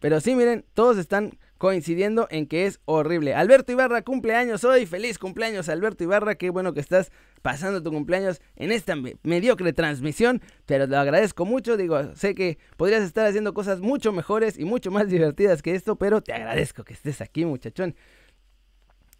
Pero 0.00 0.20
sí, 0.20 0.34
miren, 0.34 0.66
todos 0.74 0.98
están 0.98 1.38
coincidiendo 1.58 2.26
en 2.30 2.46
que 2.46 2.66
es 2.66 2.80
horrible. 2.84 3.34
Alberto 3.34 3.72
Ibarra, 3.72 4.02
cumpleaños 4.02 4.64
hoy. 4.64 4.86
Feliz 4.86 5.18
cumpleaños, 5.18 5.68
Alberto 5.68 6.04
Ibarra. 6.04 6.34
Qué 6.34 6.50
bueno 6.50 6.74
que 6.74 6.80
estás 6.80 7.10
pasando 7.42 7.82
tu 7.82 7.90
cumpleaños 7.90 8.40
en 8.56 8.72
esta 8.72 8.94
mediocre 9.22 9.72
transmisión. 9.72 10.42
Pero 10.66 10.86
lo 10.86 10.98
agradezco 10.98 11.44
mucho. 11.44 11.76
Digo, 11.76 12.14
sé 12.14 12.34
que 12.34 12.58
podrías 12.76 13.02
estar 13.02 13.26
haciendo 13.26 13.54
cosas 13.54 13.80
mucho 13.80 14.12
mejores 14.12 14.58
y 14.58 14.64
mucho 14.64 14.90
más 14.90 15.08
divertidas 15.08 15.62
que 15.62 15.74
esto. 15.74 15.96
Pero 15.96 16.22
te 16.22 16.32
agradezco 16.32 16.84
que 16.84 16.94
estés 16.94 17.20
aquí, 17.20 17.44
muchachón. 17.44 17.94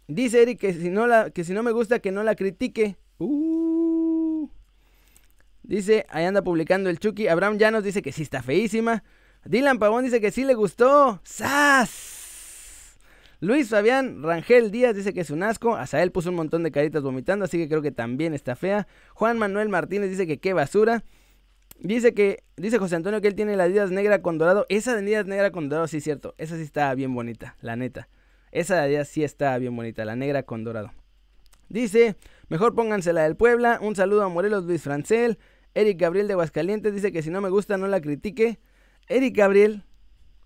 Dice 0.07 0.41
Eric 0.41 0.59
que 0.59 0.73
si 0.73 0.89
no, 0.89 1.05
que 1.33 1.43
si 1.43 1.53
no 1.53 1.63
me 1.63 1.71
gusta, 1.71 1.99
que 1.99 2.11
no 2.11 2.23
la 2.23 2.35
critique. 2.35 2.97
Uh. 3.17 4.49
Dice, 5.63 6.05
ahí 6.09 6.23
anda 6.23 6.41
publicando 6.41 6.89
el 6.89 6.99
Chucky. 6.99 7.27
Abraham 7.27 7.57
Llanos 7.57 7.83
dice 7.83 8.01
que 8.01 8.13
sí 8.13 8.23
está 8.23 8.41
feísima. 8.41 9.03
Dylan 9.43 9.79
Pavón 9.79 10.05
dice 10.05 10.21
que 10.21 10.31
sí 10.31 10.45
le 10.45 10.53
gustó. 10.53 11.19
¡Sas! 11.23 12.16
Luis 13.39 13.69
Fabián 13.69 14.23
Rangel 14.23 14.71
Díaz 14.71 14.95
dice 14.95 15.13
que 15.13 15.21
es 15.21 15.29
un 15.29 15.43
asco. 15.43 15.75
Azael 15.75 16.11
puso 16.11 16.29
un 16.29 16.35
montón 16.35 16.63
de 16.63 16.71
caritas 16.71 17.03
vomitando, 17.03 17.45
así 17.45 17.59
que 17.59 17.69
creo 17.69 17.83
que 17.83 17.91
también 17.91 18.33
está 18.33 18.55
fea. 18.55 18.87
Juan 19.13 19.37
Manuel 19.37 19.69
Martínez 19.69 20.09
dice 20.09 20.25
que 20.25 20.39
qué 20.39 20.53
basura. 20.53 21.03
Dice 21.79 22.15
que, 22.15 22.43
dice 22.55 22.79
José 22.79 22.95
Antonio 22.95 23.21
que 23.21 23.27
él 23.27 23.35
tiene 23.35 23.55
la 23.55 23.65
Adidas 23.65 23.91
negra 23.91 24.23
con 24.23 24.39
dorado. 24.39 24.65
Esa 24.69 24.95
de 24.95 25.01
Adidas 25.01 25.27
negra 25.27 25.51
con 25.51 25.69
dorado, 25.69 25.87
sí, 25.87 26.01
cierto. 26.01 26.33
Esa 26.39 26.55
sí 26.55 26.63
está 26.63 26.93
bien 26.95 27.13
bonita, 27.13 27.55
la 27.61 27.75
neta. 27.75 28.09
Esa 28.51 28.75
de 28.75 28.81
Adidas 28.81 29.07
sí 29.07 29.23
está 29.23 29.55
bien 29.59 29.75
bonita, 29.75 30.03
la 30.03 30.15
negra 30.15 30.41
con 30.41 30.63
dorado. 30.63 30.91
Dice, 31.69 32.15
mejor 32.49 32.73
pónganse 32.73 33.13
la 33.13 33.23
del 33.23 33.35
Puebla. 33.35 33.77
Un 33.79 33.95
saludo 33.95 34.23
a 34.23 34.29
Morelos 34.29 34.63
Luis 34.65 34.81
Francel. 34.81 35.37
Eric 35.75 35.99
Gabriel 35.99 36.27
de 36.27 36.33
Aguascalientes 36.33 36.95
dice 36.95 37.11
que 37.11 37.21
si 37.21 37.29
no 37.29 37.41
me 37.41 37.49
gusta 37.49 37.77
no 37.77 37.85
la 37.87 38.01
critique. 38.01 38.57
Eric 39.07 39.37
Gabriel, 39.37 39.83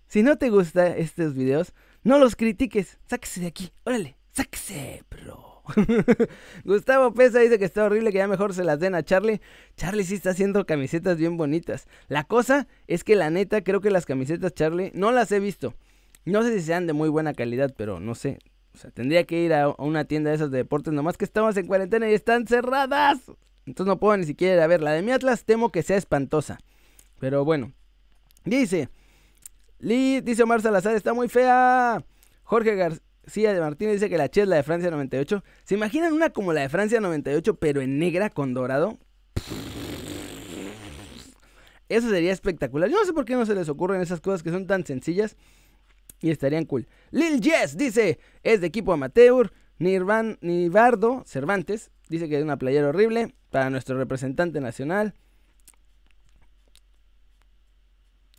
si 0.08 0.22
no 0.22 0.36
te 0.36 0.50
gustan 0.50 0.92
estos 0.98 1.32
videos, 1.32 1.72
no 2.02 2.18
los 2.18 2.36
critiques. 2.36 2.98
Sáquese 3.06 3.40
de 3.40 3.46
aquí. 3.46 3.70
Órale. 3.84 4.16
Sáquese, 4.32 5.04
bro. 5.10 5.62
Gustavo 6.64 7.14
Pesa 7.14 7.38
dice 7.38 7.58
que 7.58 7.64
está 7.64 7.84
horrible, 7.84 8.10
que 8.10 8.18
ya 8.18 8.26
mejor 8.26 8.54
se 8.54 8.64
las 8.64 8.80
den 8.80 8.94
a 8.94 9.02
Charlie. 9.02 9.40
Charlie 9.76 10.04
sí 10.04 10.14
está 10.14 10.30
haciendo 10.30 10.66
camisetas 10.66 11.18
bien 11.18 11.36
bonitas. 11.36 11.86
La 12.08 12.24
cosa 12.24 12.66
es 12.88 13.04
que 13.04 13.14
la 13.14 13.30
neta, 13.30 13.62
creo 13.62 13.80
que 13.80 13.90
las 13.90 14.06
camisetas 14.06 14.54
Charlie 14.54 14.90
no 14.94 15.12
las 15.12 15.30
he 15.32 15.40
visto. 15.40 15.74
No 16.24 16.42
sé 16.42 16.58
si 16.58 16.64
sean 16.64 16.86
de 16.86 16.92
muy 16.92 17.08
buena 17.08 17.34
calidad, 17.34 17.74
pero 17.76 18.00
no 18.00 18.14
sé. 18.14 18.38
O 18.74 18.78
sea, 18.78 18.90
tendría 18.90 19.24
que 19.24 19.40
ir 19.40 19.52
a 19.54 19.68
una 19.78 20.04
tienda 20.04 20.30
de 20.30 20.36
esas 20.36 20.50
de 20.50 20.58
deportes, 20.58 20.92
nomás 20.92 21.16
que 21.16 21.24
estamos 21.24 21.56
en 21.56 21.66
cuarentena 21.66 22.10
y 22.10 22.14
están 22.14 22.46
cerradas. 22.46 23.18
Entonces 23.66 23.88
no 23.88 24.00
puedo 24.00 24.16
ni 24.16 24.24
siquiera 24.24 24.54
ir 24.54 24.60
a 24.60 24.66
ver. 24.66 24.80
La 24.80 24.92
de 24.92 25.02
mi 25.02 25.12
Atlas 25.12 25.44
temo 25.44 25.70
que 25.70 25.82
sea 25.82 25.96
espantosa. 25.96 26.58
Pero 27.20 27.44
bueno. 27.44 27.72
Dice, 28.44 28.88
Lee, 29.82 30.20
dice 30.20 30.44
Omar 30.44 30.62
Salazar, 30.62 30.94
está 30.94 31.12
muy 31.12 31.28
fea. 31.28 32.04
Jorge 32.44 32.76
García 32.76 33.52
de 33.52 33.58
Martínez 33.58 33.94
dice 33.94 34.08
que 34.08 34.16
la 34.16 34.28
Che 34.28 34.42
es 34.42 34.48
la 34.48 34.54
de 34.54 34.62
Francia 34.62 34.92
98. 34.92 35.42
¿Se 35.64 35.74
imaginan 35.74 36.12
una 36.12 36.30
como 36.30 36.52
la 36.52 36.60
de 36.60 36.68
Francia 36.68 37.00
98, 37.00 37.56
pero 37.56 37.80
en 37.80 37.98
negra 37.98 38.30
con 38.30 38.54
dorado? 38.54 38.96
Eso 41.88 42.08
sería 42.10 42.32
espectacular. 42.32 42.88
Yo 42.88 43.00
no 43.00 43.04
sé 43.04 43.12
por 43.12 43.24
qué 43.24 43.34
no 43.34 43.44
se 43.44 43.56
les 43.56 43.68
ocurren 43.68 44.00
esas 44.00 44.20
cosas 44.20 44.44
que 44.44 44.52
son 44.52 44.68
tan 44.68 44.86
sencillas 44.86 45.36
y 46.20 46.30
estarían 46.30 46.64
cool. 46.64 46.86
Lil 47.10 47.42
Jess 47.42 47.76
dice, 47.76 48.20
es 48.44 48.60
de 48.60 48.68
equipo 48.68 48.92
amateur. 48.92 49.52
Nirvan, 49.78 50.38
Nivardo 50.42 51.24
Cervantes 51.26 51.90
dice 52.08 52.28
que 52.28 52.38
es 52.38 52.44
una 52.44 52.56
playera 52.56 52.90
horrible 52.90 53.34
para 53.50 53.68
nuestro 53.68 53.98
representante 53.98 54.60
nacional. 54.60 55.14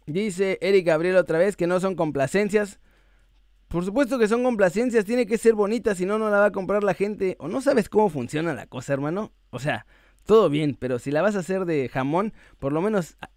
Dice 0.06 0.58
Eric 0.62 0.86
Gabriel 0.86 1.16
otra 1.16 1.38
vez 1.38 1.56
que 1.56 1.68
no 1.68 1.80
son 1.80 1.96
complacencias. 1.96 2.80
Por 3.68 3.86
supuesto 3.86 4.20
que 4.20 4.28
son 4.28 4.44
complacencias, 4.44 5.06
tiene 5.06 5.26
que 5.26 5.38
ser 5.38 5.56
bonita, 5.56 5.96
si 5.96 6.06
no, 6.06 6.20
no 6.20 6.30
la 6.30 6.40
va 6.40 6.46
a 6.46 6.52
comprar 6.52 6.84
la 6.84 6.94
gente. 6.94 7.36
O 7.40 7.48
no 7.48 7.62
sabes 7.62 7.90
cómo 7.90 8.10
funciona 8.10 8.54
la 8.54 8.68
cosa, 8.68 8.94
hermano. 8.94 9.32
O 9.50 9.60
sea, 9.60 9.86
todo 10.26 10.50
bien, 10.50 10.76
pero 10.80 11.00
si 11.00 11.12
la 11.12 11.22
vas 11.22 11.36
a 11.36 11.40
hacer 11.40 11.66
de 11.66 11.90
jamón, 11.90 12.34
por 12.60 12.72
lo 12.72 12.82
menos 12.82 13.18
ah, 13.22 13.30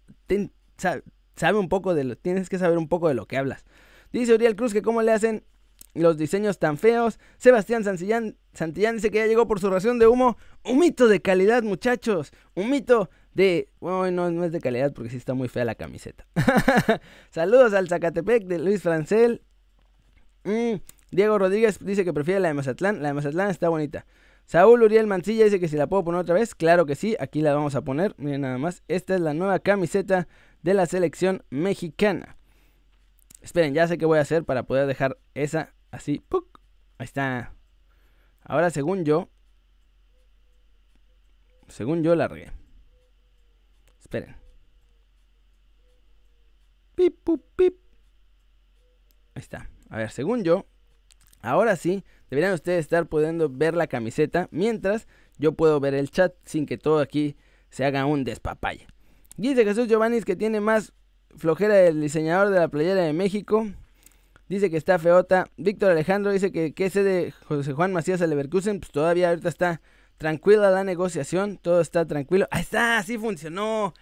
sabe 1.35 1.57
un 1.57 1.69
poco 1.69 1.95
de 1.95 2.03
lo, 2.03 2.15
tienes 2.17 2.49
que 2.49 2.59
saber 2.59 2.77
un 2.77 2.87
poco 2.87 3.07
de 3.07 3.15
lo 3.15 3.25
que 3.25 3.37
hablas. 3.37 3.65
Dice 4.11 4.33
Uriel 4.33 4.55
Cruz 4.55 4.73
que 4.73 4.81
cómo 4.81 5.01
le 5.01 5.11
hacen 5.11 5.43
los 5.93 6.17
diseños 6.17 6.59
tan 6.59 6.77
feos. 6.77 7.19
Sebastián 7.37 7.83
Santillán, 7.83 8.37
Santillán 8.53 8.95
dice 8.95 9.11
que 9.11 9.17
ya 9.19 9.27
llegó 9.27 9.47
por 9.47 9.59
su 9.59 9.69
ración 9.69 9.99
de 9.99 10.07
humo. 10.07 10.37
Un 10.63 10.79
mito 10.79 11.07
de 11.07 11.21
calidad, 11.21 11.63
muchachos. 11.63 12.31
Un 12.53 12.69
mito 12.69 13.09
de... 13.37 13.69
Bueno, 13.79 14.31
no, 14.31 14.43
es 14.43 14.51
de 14.51 14.59
calidad 14.59 14.91
porque 14.93 15.11
sí 15.11 15.17
está 15.17 15.35
muy 15.35 15.47
fea 15.47 15.63
la 15.63 15.75
camiseta. 15.75 16.25
Saludos 17.29 17.73
al 17.73 17.87
Zacatepec 17.87 18.45
de 18.45 18.57
Luis 18.57 18.81
Francel. 18.81 19.43
Mm, 20.43 20.77
Diego 21.11 21.37
Rodríguez 21.37 21.77
dice 21.79 22.03
que 22.03 22.13
prefiere 22.13 22.39
la 22.39 22.47
de 22.47 22.55
Mazatlán. 22.55 23.03
La 23.03 23.09
de 23.09 23.13
Mazatlán 23.13 23.51
está 23.51 23.69
bonita. 23.69 24.07
Saúl 24.45 24.81
Uriel 24.81 25.05
Mancilla 25.05 25.45
dice 25.45 25.59
que 25.59 25.67
si 25.67 25.77
la 25.77 25.85
puedo 25.85 26.03
poner 26.03 26.21
otra 26.21 26.33
vez. 26.33 26.55
Claro 26.55 26.87
que 26.87 26.95
sí, 26.95 27.15
aquí 27.19 27.41
la 27.41 27.53
vamos 27.53 27.75
a 27.75 27.83
poner. 27.83 28.15
Miren 28.17 28.41
nada 28.41 28.57
más. 28.57 28.81
Esta 28.87 29.13
es 29.13 29.21
la 29.21 29.35
nueva 29.35 29.59
camiseta 29.59 30.27
de 30.63 30.73
la 30.73 30.87
selección 30.87 31.43
mexicana. 31.51 32.37
Esperen, 33.43 33.75
ya 33.75 33.87
sé 33.87 33.99
qué 33.99 34.07
voy 34.07 34.17
a 34.17 34.23
hacer 34.23 34.45
para 34.45 34.63
poder 34.63 34.87
dejar 34.87 35.19
esa 35.35 35.75
así. 35.91 36.23
Ahí 36.97 37.05
está. 37.05 37.53
Ahora, 38.41 38.71
según 38.71 39.05
yo. 39.05 39.29
Según 41.67 42.01
yo 42.01 42.15
la 42.15 42.27
regué. 42.27 42.56
Esperen. 44.07 44.37
Pip, 46.95 47.29
pip. 47.57 47.75
Ahí 49.35 49.41
está. 49.41 49.69
A 49.89 49.97
ver, 49.97 50.11
según 50.11 50.45
yo, 50.45 50.65
ahora 51.41 51.75
sí, 51.75 52.05
deberían 52.29 52.53
ustedes 52.53 52.79
estar 52.79 53.07
pudiendo 53.07 53.49
ver 53.49 53.75
la 53.75 53.87
camiseta 53.87 54.47
mientras 54.49 55.09
yo 55.37 55.51
puedo 55.51 55.81
ver 55.81 55.93
el 55.93 56.09
chat 56.09 56.33
sin 56.45 56.65
que 56.65 56.77
todo 56.77 56.99
aquí 56.99 57.35
se 57.69 57.83
haga 57.83 58.05
un 58.05 58.23
despapalle. 58.23 58.87
Dice 59.35 59.65
Jesús 59.65 59.89
Giovanni 59.89 60.21
que 60.21 60.37
tiene 60.37 60.61
más 60.61 60.93
flojera 61.35 61.73
del 61.73 61.99
diseñador 61.99 62.49
de 62.49 62.59
la 62.61 62.69
playera 62.69 63.01
de 63.01 63.11
México. 63.11 63.67
Dice 64.47 64.69
que 64.69 64.77
está 64.77 64.99
feota. 64.99 65.51
Víctor 65.57 65.91
Alejandro 65.91 66.31
dice 66.31 66.53
que 66.53 66.73
qué 66.73 66.89
sé 66.89 67.03
de 67.03 67.33
José 67.43 67.73
Juan 67.73 67.91
Macías 67.91 68.21
a 68.21 68.27
Leverkusen. 68.27 68.79
Pues 68.79 68.89
todavía 68.89 69.27
ahorita 69.27 69.49
está 69.49 69.81
Tranquila 70.17 70.71
la 70.71 70.83
negociación, 70.83 71.57
todo 71.57 71.81
está 71.81 72.05
tranquilo. 72.05 72.47
Ahí 72.51 72.61
está, 72.61 72.97
así 72.97 73.17
funcionó. 73.17 73.93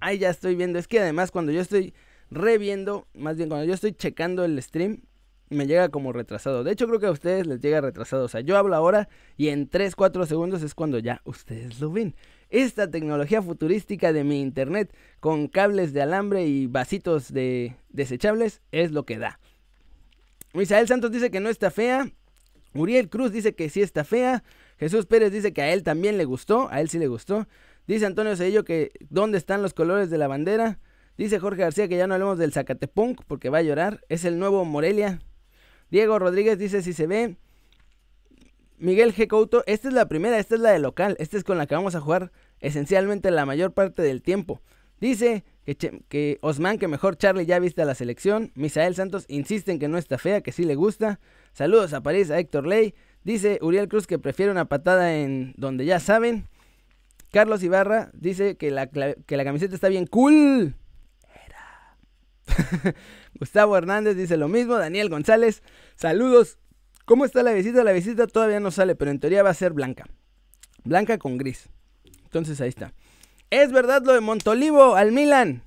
Ahí 0.00 0.18
ya 0.18 0.30
estoy 0.30 0.54
viendo. 0.54 0.78
Es 0.78 0.88
que 0.88 1.00
además 1.00 1.30
cuando 1.30 1.52
yo 1.52 1.60
estoy 1.60 1.94
reviendo, 2.30 3.06
más 3.14 3.36
bien 3.36 3.48
cuando 3.48 3.66
yo 3.66 3.74
estoy 3.74 3.92
checando 3.92 4.44
el 4.44 4.60
stream, 4.62 5.02
me 5.50 5.66
llega 5.66 5.88
como 5.88 6.12
retrasado. 6.12 6.64
De 6.64 6.72
hecho 6.72 6.86
creo 6.86 7.00
que 7.00 7.06
a 7.06 7.10
ustedes 7.10 7.46
les 7.46 7.60
llega 7.60 7.80
retrasado. 7.80 8.24
O 8.24 8.28
sea, 8.28 8.40
yo 8.40 8.56
hablo 8.56 8.74
ahora 8.74 9.08
y 9.36 9.48
en 9.48 9.68
3, 9.68 9.94
4 9.96 10.26
segundos 10.26 10.62
es 10.62 10.74
cuando 10.74 10.98
ya 10.98 11.20
ustedes 11.24 11.80
lo 11.80 11.90
ven. 11.90 12.14
Esta 12.50 12.90
tecnología 12.90 13.42
futurística 13.42 14.12
de 14.12 14.24
mi 14.24 14.40
internet 14.40 14.94
con 15.20 15.48
cables 15.48 15.92
de 15.92 16.02
alambre 16.02 16.46
y 16.46 16.66
vasitos 16.66 17.32
de 17.32 17.76
desechables 17.88 18.62
es 18.70 18.92
lo 18.92 19.04
que 19.04 19.18
da. 19.18 19.40
Misael 20.52 20.86
Santos 20.86 21.10
dice 21.10 21.30
que 21.30 21.40
no 21.40 21.48
está 21.48 21.70
fea. 21.70 22.08
Uriel 22.74 23.08
Cruz 23.08 23.32
dice 23.32 23.54
que 23.54 23.68
sí 23.68 23.82
está 23.82 24.04
fea. 24.04 24.44
Jesús 24.84 25.06
Pérez 25.06 25.32
dice 25.32 25.54
que 25.54 25.62
a 25.62 25.72
él 25.72 25.82
también 25.82 26.18
le 26.18 26.26
gustó, 26.26 26.68
a 26.70 26.82
él 26.82 26.90
sí 26.90 26.98
le 26.98 27.06
gustó. 27.06 27.48
Dice 27.86 28.04
Antonio 28.04 28.36
Cedillo 28.36 28.66
que 28.66 28.92
dónde 29.08 29.38
están 29.38 29.62
los 29.62 29.72
colores 29.72 30.10
de 30.10 30.18
la 30.18 30.28
bandera. 30.28 30.78
Dice 31.16 31.38
Jorge 31.38 31.62
García 31.62 31.88
que 31.88 31.96
ya 31.96 32.06
no 32.06 32.12
hablemos 32.12 32.36
del 32.36 32.52
Zacatepunk 32.52 33.22
porque 33.26 33.48
va 33.48 33.58
a 33.58 33.62
llorar. 33.62 34.02
Es 34.10 34.26
el 34.26 34.38
nuevo 34.38 34.62
Morelia. 34.66 35.20
Diego 35.90 36.18
Rodríguez 36.18 36.58
dice 36.58 36.82
si 36.82 36.92
se 36.92 37.06
ve. 37.06 37.38
Miguel 38.76 39.14
G. 39.14 39.26
Couto, 39.26 39.64
esta 39.66 39.88
es 39.88 39.94
la 39.94 40.06
primera, 40.06 40.38
esta 40.38 40.56
es 40.56 40.60
la 40.60 40.72
de 40.72 40.80
local. 40.80 41.16
Esta 41.18 41.38
es 41.38 41.44
con 41.44 41.56
la 41.56 41.66
que 41.66 41.74
vamos 41.74 41.94
a 41.94 42.02
jugar 42.02 42.30
esencialmente 42.60 43.30
la 43.30 43.46
mayor 43.46 43.72
parte 43.72 44.02
del 44.02 44.20
tiempo. 44.20 44.60
Dice 45.00 45.44
que, 45.64 45.76
que 46.10 46.38
Osman, 46.42 46.76
que 46.76 46.88
mejor 46.88 47.16
Charlie 47.16 47.46
ya 47.46 47.58
viste 47.58 47.80
a 47.80 47.86
la 47.86 47.94
selección. 47.94 48.52
Misael 48.54 48.94
Santos 48.94 49.24
insiste 49.28 49.72
en 49.72 49.78
que 49.78 49.88
no 49.88 49.96
está 49.96 50.18
fea, 50.18 50.42
que 50.42 50.52
sí 50.52 50.64
le 50.64 50.74
gusta. 50.74 51.20
Saludos 51.54 51.94
a 51.94 52.02
París, 52.02 52.30
a 52.30 52.38
Héctor 52.38 52.66
Ley. 52.66 52.94
Dice 53.24 53.58
Uriel 53.62 53.88
Cruz 53.88 54.06
que 54.06 54.18
prefiere 54.18 54.52
una 54.52 54.66
patada 54.66 55.16
en 55.16 55.54
donde 55.56 55.86
ya 55.86 55.98
saben. 55.98 56.46
Carlos 57.32 57.62
Ibarra 57.62 58.10
dice 58.12 58.56
que 58.56 58.70
la, 58.70 58.86
que 58.86 59.36
la 59.36 59.44
camiseta 59.44 59.74
está 59.74 59.88
bien 59.88 60.06
cool. 60.06 60.76
Era. 61.46 61.96
Gustavo 63.34 63.76
Hernández 63.76 64.16
dice 64.16 64.36
lo 64.36 64.48
mismo. 64.48 64.74
Daniel 64.74 65.08
González, 65.08 65.62
saludos. 65.96 66.58
¿Cómo 67.06 67.24
está 67.24 67.42
la 67.42 67.52
visita? 67.52 67.82
La 67.82 67.92
visita 67.92 68.26
todavía 68.26 68.60
no 68.60 68.70
sale, 68.70 68.94
pero 68.94 69.10
en 69.10 69.20
teoría 69.20 69.42
va 69.42 69.50
a 69.50 69.54
ser 69.54 69.72
blanca. 69.72 70.06
Blanca 70.84 71.18
con 71.18 71.38
gris. 71.38 71.68
Entonces 72.24 72.60
ahí 72.60 72.68
está. 72.68 72.92
¿Es 73.50 73.72
verdad 73.72 74.02
lo 74.04 74.12
de 74.12 74.20
Montolivo 74.20 74.96
al 74.96 75.12
Milan? 75.12 75.62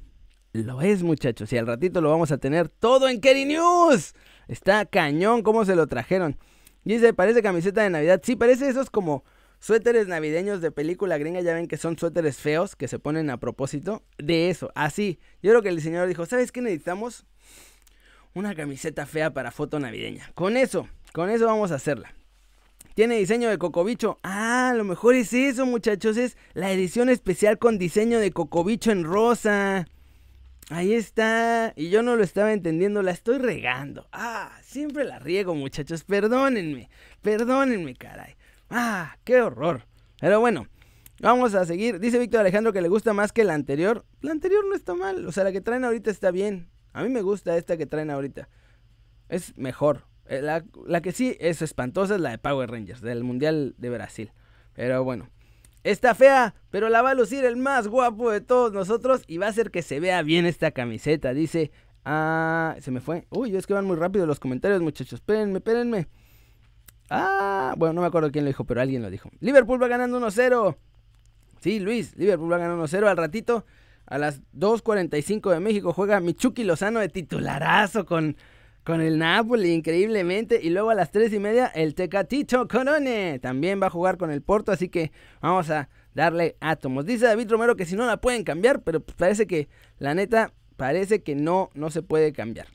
Lo 0.54 0.82
es, 0.82 1.04
muchachos. 1.04 1.52
Y 1.54 1.58
al 1.58 1.68
ratito 1.68 2.02
lo 2.02 2.10
vamos 2.10 2.32
a 2.32 2.38
tener 2.38 2.70
todo 2.70 3.10
en 3.10 3.20
Kerry 3.20 3.46
News. 3.46 4.14
Está 4.48 4.86
cañón 4.86 5.42
cómo 5.42 5.66
se 5.66 5.76
lo 5.76 5.88
trajeron. 5.88 6.38
Dice, 6.88 7.14
parece 7.14 7.42
camiseta 7.42 7.84
de 7.84 7.90
Navidad. 7.90 8.22
Sí, 8.24 8.38
parece 8.38 8.70
esos 8.70 8.90
como 8.90 9.26
suéteres 9.60 10.08
navideños 10.08 10.62
de 10.62 10.72
película 10.72 11.18
gringa. 11.18 11.42
Ya 11.42 11.54
ven 11.54 11.68
que 11.68 11.76
son 11.76 11.98
suéteres 11.98 12.38
feos 12.38 12.78
que 12.78 12.88
se 12.88 12.98
ponen 12.98 13.30
a 13.30 13.38
propósito. 13.38 14.04
De 14.18 14.50
eso, 14.50 14.72
así. 14.74 15.20
Yo 15.44 15.52
creo 15.52 15.62
que 15.62 15.70
el 15.70 15.76
diseñador 15.76 16.08
dijo, 16.08 16.26
¿sabes 16.26 16.54
qué 16.54 16.62
necesitamos? 16.62 17.26
Una 18.34 18.56
camiseta 18.56 19.06
fea 19.06 19.34
para 19.34 19.52
foto 19.52 19.80
navideña. 19.80 20.32
Con 20.34 20.56
eso, 20.56 20.88
con 21.12 21.30
eso 21.30 21.46
vamos 21.46 21.72
a 21.72 21.76
hacerla. 21.76 22.14
Tiene 22.94 23.18
diseño 23.18 23.50
de 23.50 23.58
cocobicho. 23.58 24.18
Ah, 24.24 24.74
lo 24.74 24.86
mejor 24.86 25.16
es 25.16 25.34
eso, 25.34 25.66
muchachos. 25.66 26.16
Es 26.16 26.38
la 26.54 26.72
edición 26.72 27.10
especial 27.10 27.60
con 27.60 27.78
diseño 27.78 28.20
de 28.20 28.32
cocobicho 28.32 28.92
en 28.92 29.04
rosa. 29.04 29.88
Ahí 30.70 30.94
está. 30.94 31.74
Y 31.76 31.90
yo 31.90 32.04
no 32.04 32.16
lo 32.16 32.24
estaba 32.24 32.52
entendiendo. 32.52 33.02
La 33.02 33.12
estoy 33.12 33.38
regando. 33.38 34.08
Ah, 34.12 34.52
siempre 34.62 35.06
la 35.06 35.20
riego, 35.20 35.56
muchachos. 35.56 36.04
Perdónenme. 36.04 36.90
Perdónenme, 37.22 37.96
caray. 37.96 38.36
Ah, 38.70 39.18
qué 39.24 39.42
horror. 39.42 39.86
Pero 40.20 40.40
bueno, 40.40 40.68
vamos 41.22 41.54
a 41.56 41.66
seguir. 41.66 42.00
Dice 42.00 42.20
Víctor 42.20 42.42
Alejandro 42.42 42.74
que 42.74 42.82
le 42.82 42.90
gusta 42.90 43.14
más 43.14 43.32
que 43.32 43.44
la 43.44 43.54
anterior. 43.54 44.06
La 44.22 44.32
anterior 44.32 44.66
no 44.66 44.76
está 44.76 44.94
mal. 44.94 45.26
O 45.26 45.32
sea, 45.32 45.44
la 45.44 45.52
que 45.52 45.62
traen 45.62 45.86
ahorita 45.86 46.12
está 46.12 46.32
bien. 46.32 46.70
A 46.94 47.04
mí 47.04 47.10
me 47.10 47.22
gusta 47.22 47.56
esta 47.56 47.78
que 47.78 47.86
traen 47.86 48.10
ahorita. 48.10 48.50
Es 49.30 49.58
mejor. 49.58 50.06
Eh, 50.30 50.42
la, 50.42 51.02
que 51.02 51.12
sí 51.12 51.38
es 51.40 51.62
espantosa 51.62 52.16
es 52.16 52.22
la 52.22 52.32
de 52.32 52.38
Power 52.38 52.70
Rangers, 52.70 53.02
del 53.02 53.24
Mundial 53.24 53.76
de 53.78 53.90
Brasil. 53.90 54.32
Pero 54.74 55.04
bueno, 55.04 55.30
está 55.92 56.16
fea, 56.16 56.54
pero 56.70 56.90
la 56.90 57.02
va 57.02 57.12
a 57.12 57.16
lucir 57.16 57.46
el 57.46 57.56
más 57.56 57.88
guapo 57.88 58.32
de 58.32 58.42
todos 58.42 58.74
nosotros 58.74 59.24
y 59.28 59.38
va 59.38 59.48
a 59.48 59.50
hacer 59.50 59.72
que 59.72 59.82
se 59.82 60.00
vea 60.00 60.22
bien 60.22 60.46
esta 60.46 60.72
camiseta. 60.72 61.34
Dice, 61.34 61.72
ah, 62.06 62.76
se 62.80 62.92
me 62.92 63.00
fue. 63.00 63.26
Uy, 63.30 63.56
es 63.56 63.66
que 63.66 63.74
van 63.74 63.86
muy 63.86 63.96
rápido 63.96 64.26
los 64.26 64.40
comentarios, 64.40 64.82
muchachos. 64.82 65.20
Espérenme, 65.20 65.60
espérenme. 65.60 66.08
Ah, 67.10 67.74
bueno, 67.78 67.94
no 67.94 68.02
me 68.02 68.08
acuerdo 68.08 68.32
quién 68.32 68.44
lo 68.44 68.50
dijo, 68.50 68.66
pero 68.66 68.82
alguien 68.82 69.02
lo 69.02 69.10
dijo. 69.10 69.30
Liverpool 69.40 69.82
va 69.82 69.88
ganando 69.88 70.20
1-0. 70.20 70.76
Sí, 71.62 71.80
Luis, 71.80 72.16
Liverpool 72.18 72.52
va 72.52 72.58
ganando 72.58 72.86
1-0 72.86 73.08
al 73.08 73.18
ratito. 73.18 73.66
A 74.06 74.18
las 74.18 74.42
2.45 74.54 75.52
de 75.52 75.60
México 75.60 75.94
juega 75.94 76.20
Michuki 76.20 76.64
Lozano 76.64 77.00
de 77.00 77.10
titularazo 77.10 78.06
con 78.06 78.38
con 78.88 79.02
el 79.02 79.18
Napoli, 79.18 79.74
increíblemente. 79.74 80.62
Y 80.64 80.70
luego 80.70 80.92
a 80.92 80.96
las 80.96 81.12
3 81.12 81.34
y 81.34 81.40
media, 81.40 81.68
el 81.68 81.94
Tecatito 81.94 82.70
Corone 82.70 83.38
también 83.40 83.82
va 83.82 83.88
a 83.88 83.90
jugar 83.90 84.18
con 84.18 84.32
el 84.32 84.42
Porto. 84.42 84.72
Así 84.72 84.88
que 84.88 85.12
vamos 85.42 85.70
a 85.70 85.90
darle 86.14 86.56
átomos. 86.62 87.06
Dice 87.06 87.26
David 87.26 87.52
Romero 87.52 87.76
que 87.76 87.84
si 87.84 87.98
no 87.98 88.06
la 88.06 88.16
pueden 88.16 88.46
cambiar, 88.46 88.84
pero 88.84 89.02
parece 89.02 89.46
que, 89.46 89.68
la 90.00 90.14
neta, 90.14 90.54
parece 90.78 91.22
que 91.22 91.36
no, 91.36 91.70
no 91.74 91.90
se 91.90 92.02
puede 92.02 92.32
cambiar. 92.32 92.68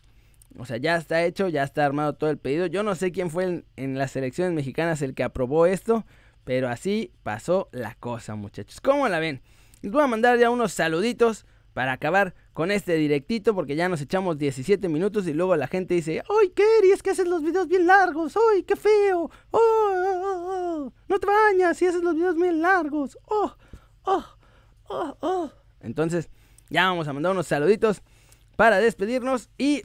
O 0.59 0.66
sea, 0.66 0.76
ya 0.76 0.97
está 0.97 1.25
hecho, 1.25 1.49
ya 1.49 1.62
está 1.62 1.87
armado 1.87 2.12
todo 2.12 2.28
el 2.28 2.37
pedido. 2.37 2.66
Yo 2.66 2.83
no 2.83 2.95
sé 2.95 3.11
quién 3.11 3.31
fue 3.31 3.45
en, 3.45 3.64
en 3.76 3.97
las 3.97 4.14
elecciones 4.14 4.52
mexicanas 4.52 5.00
el 5.00 5.14
que 5.14 5.23
aprobó 5.23 5.64
esto, 5.64 6.04
pero 6.45 6.69
así 6.69 7.11
pasó 7.23 7.71
la 7.73 7.95
cosa, 7.95 8.35
muchachos. 8.35 8.83
¿Cómo 8.83 9.09
la 9.09 9.19
ven? 9.19 9.40
Les 9.81 9.90
voy 9.90 10.02
a 10.02 10.09
mandar 10.09 10.38
ya 10.38 10.50
unos 10.50 10.75
saluditos 10.75 11.47
para 11.73 11.93
acabar 11.93 12.35
con 12.52 12.71
este 12.71 12.95
directito 12.97 13.55
porque 13.55 13.76
ya 13.76 13.88
nos 13.88 14.00
echamos 14.00 14.38
17 14.38 14.88
minutos 14.88 15.26
y 15.26 15.33
luego 15.33 15.57
la 15.57 15.67
gente 15.67 15.95
dice, 15.95 16.23
¡ay, 16.29 16.50
Kerry, 16.50 16.93
es 16.93 17.02
que 17.02 17.11
haces 17.11 17.26
los 17.26 17.43
videos 17.43 17.69
bien 17.69 17.87
largos! 17.87 18.37
¡ay, 18.37 18.63
qué 18.63 18.76
feo! 18.76 19.30
¡Oh, 19.50 19.58
oh, 19.61 20.87
oh, 20.87 20.93
no 21.08 21.19
te 21.19 21.26
bañas 21.26 21.76
si 21.76 21.87
haces 21.87 22.02
los 22.02 22.15
videos 22.15 22.37
bien 22.37 22.61
largos! 22.61 23.19
¡Oh, 23.26 23.56
oh, 24.04 24.25
oh, 24.89 25.17
oh! 25.21 25.50
Entonces, 25.80 26.28
ya 26.69 26.87
vamos 26.87 27.08
a 27.08 27.13
mandar 27.13 27.32
unos 27.32 27.47
saluditos 27.47 28.02
para 28.56 28.78
despedirnos 28.78 29.50
y 29.58 29.82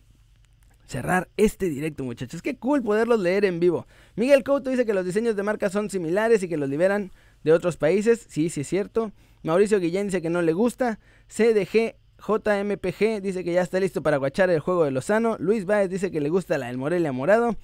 cerrar 0.88 1.30
este 1.38 1.70
directo, 1.70 2.04
muchachos. 2.04 2.42
Qué 2.42 2.58
cool 2.58 2.82
poderlos 2.82 3.20
leer 3.20 3.46
en 3.46 3.60
vivo. 3.60 3.88
Miguel 4.16 4.44
Couto 4.44 4.70
dice 4.70 4.86
que 4.86 4.94
los 4.94 5.06
diseños 5.06 5.36
de 5.36 5.44
marca 5.44 5.70
son 5.70 5.90
similares 5.90 6.42
y 6.44 6.48
que 6.48 6.58
los 6.58 6.70
liberan 6.70 7.12
de 7.44 7.52
otros 7.52 7.78
países. 7.78 8.26
Sí, 8.30 8.50
sí 8.50 8.62
es 8.62 8.68
cierto. 8.68 9.12
Mauricio 9.48 9.80
Guillén 9.80 10.08
dice 10.08 10.22
que 10.22 10.30
no 10.30 10.42
le 10.42 10.52
gusta. 10.52 11.00
CDG 11.30 11.96
JMPG 12.20 13.22
dice 13.22 13.46
que 13.46 13.54
ya 13.54 13.62
está 13.62 13.80
listo 13.80 14.04
para 14.04 14.18
guachar 14.18 14.50
el 14.50 14.60
juego 14.60 14.84
de 14.84 14.92
Lozano. 14.92 15.38
Luis 15.40 15.64
Báez 15.66 15.90
dice 15.90 16.12
que 16.12 16.20
le 16.20 16.28
gusta 16.28 16.58
la 16.58 16.68
del 16.68 16.78
Morelia 16.78 17.14
Morado. 17.14 17.56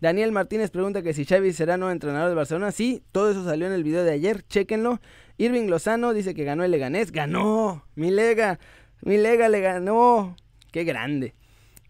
Daniel 0.00 0.30
Martínez 0.30 0.70
pregunta 0.70 1.02
que 1.02 1.14
si 1.14 1.24
Xavi 1.24 1.52
será 1.52 1.76
nuevo 1.76 1.90
entrenador 1.90 2.28
de 2.28 2.36
Barcelona. 2.36 2.70
Sí, 2.70 3.02
todo 3.10 3.32
eso 3.32 3.44
salió 3.44 3.66
en 3.66 3.72
el 3.72 3.82
video 3.82 4.04
de 4.04 4.12
ayer, 4.12 4.46
chequenlo. 4.46 5.00
Irving 5.36 5.66
Lozano 5.66 6.12
dice 6.12 6.32
que 6.32 6.44
ganó 6.44 6.62
el 6.62 6.70
Leganés. 6.70 7.10
¡Ganó! 7.10 7.86
¡Mi 7.96 8.12
Lega! 8.12 8.60
¡Mi 9.00 9.16
Lega 9.16 9.48
le 9.48 9.60
ganó! 9.60 10.36
¡Qué 10.70 10.84
grande! 10.84 11.34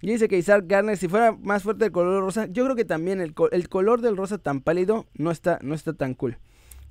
dice 0.01 0.29
que 0.29 0.39
Isaac 0.39 0.65
Garner, 0.67 0.97
si 0.97 1.09
fuera 1.09 1.33
más 1.33 1.63
fuerte 1.63 1.85
el 1.85 1.93
color 1.93 2.23
rosa, 2.23 2.47
yo 2.47 2.65
creo 2.65 2.75
que 2.75 2.87
también 2.87 3.21
el, 3.21 3.35
el 3.51 3.69
color 3.69 4.01
del 4.01 4.17
rosa 4.17 4.39
tan 4.39 4.63
pálido 4.63 5.05
no 5.13 5.31
está, 5.31 5.59
no 5.61 5.75
está 5.75 5.93
tan 5.93 6.15
cool. 6.15 6.39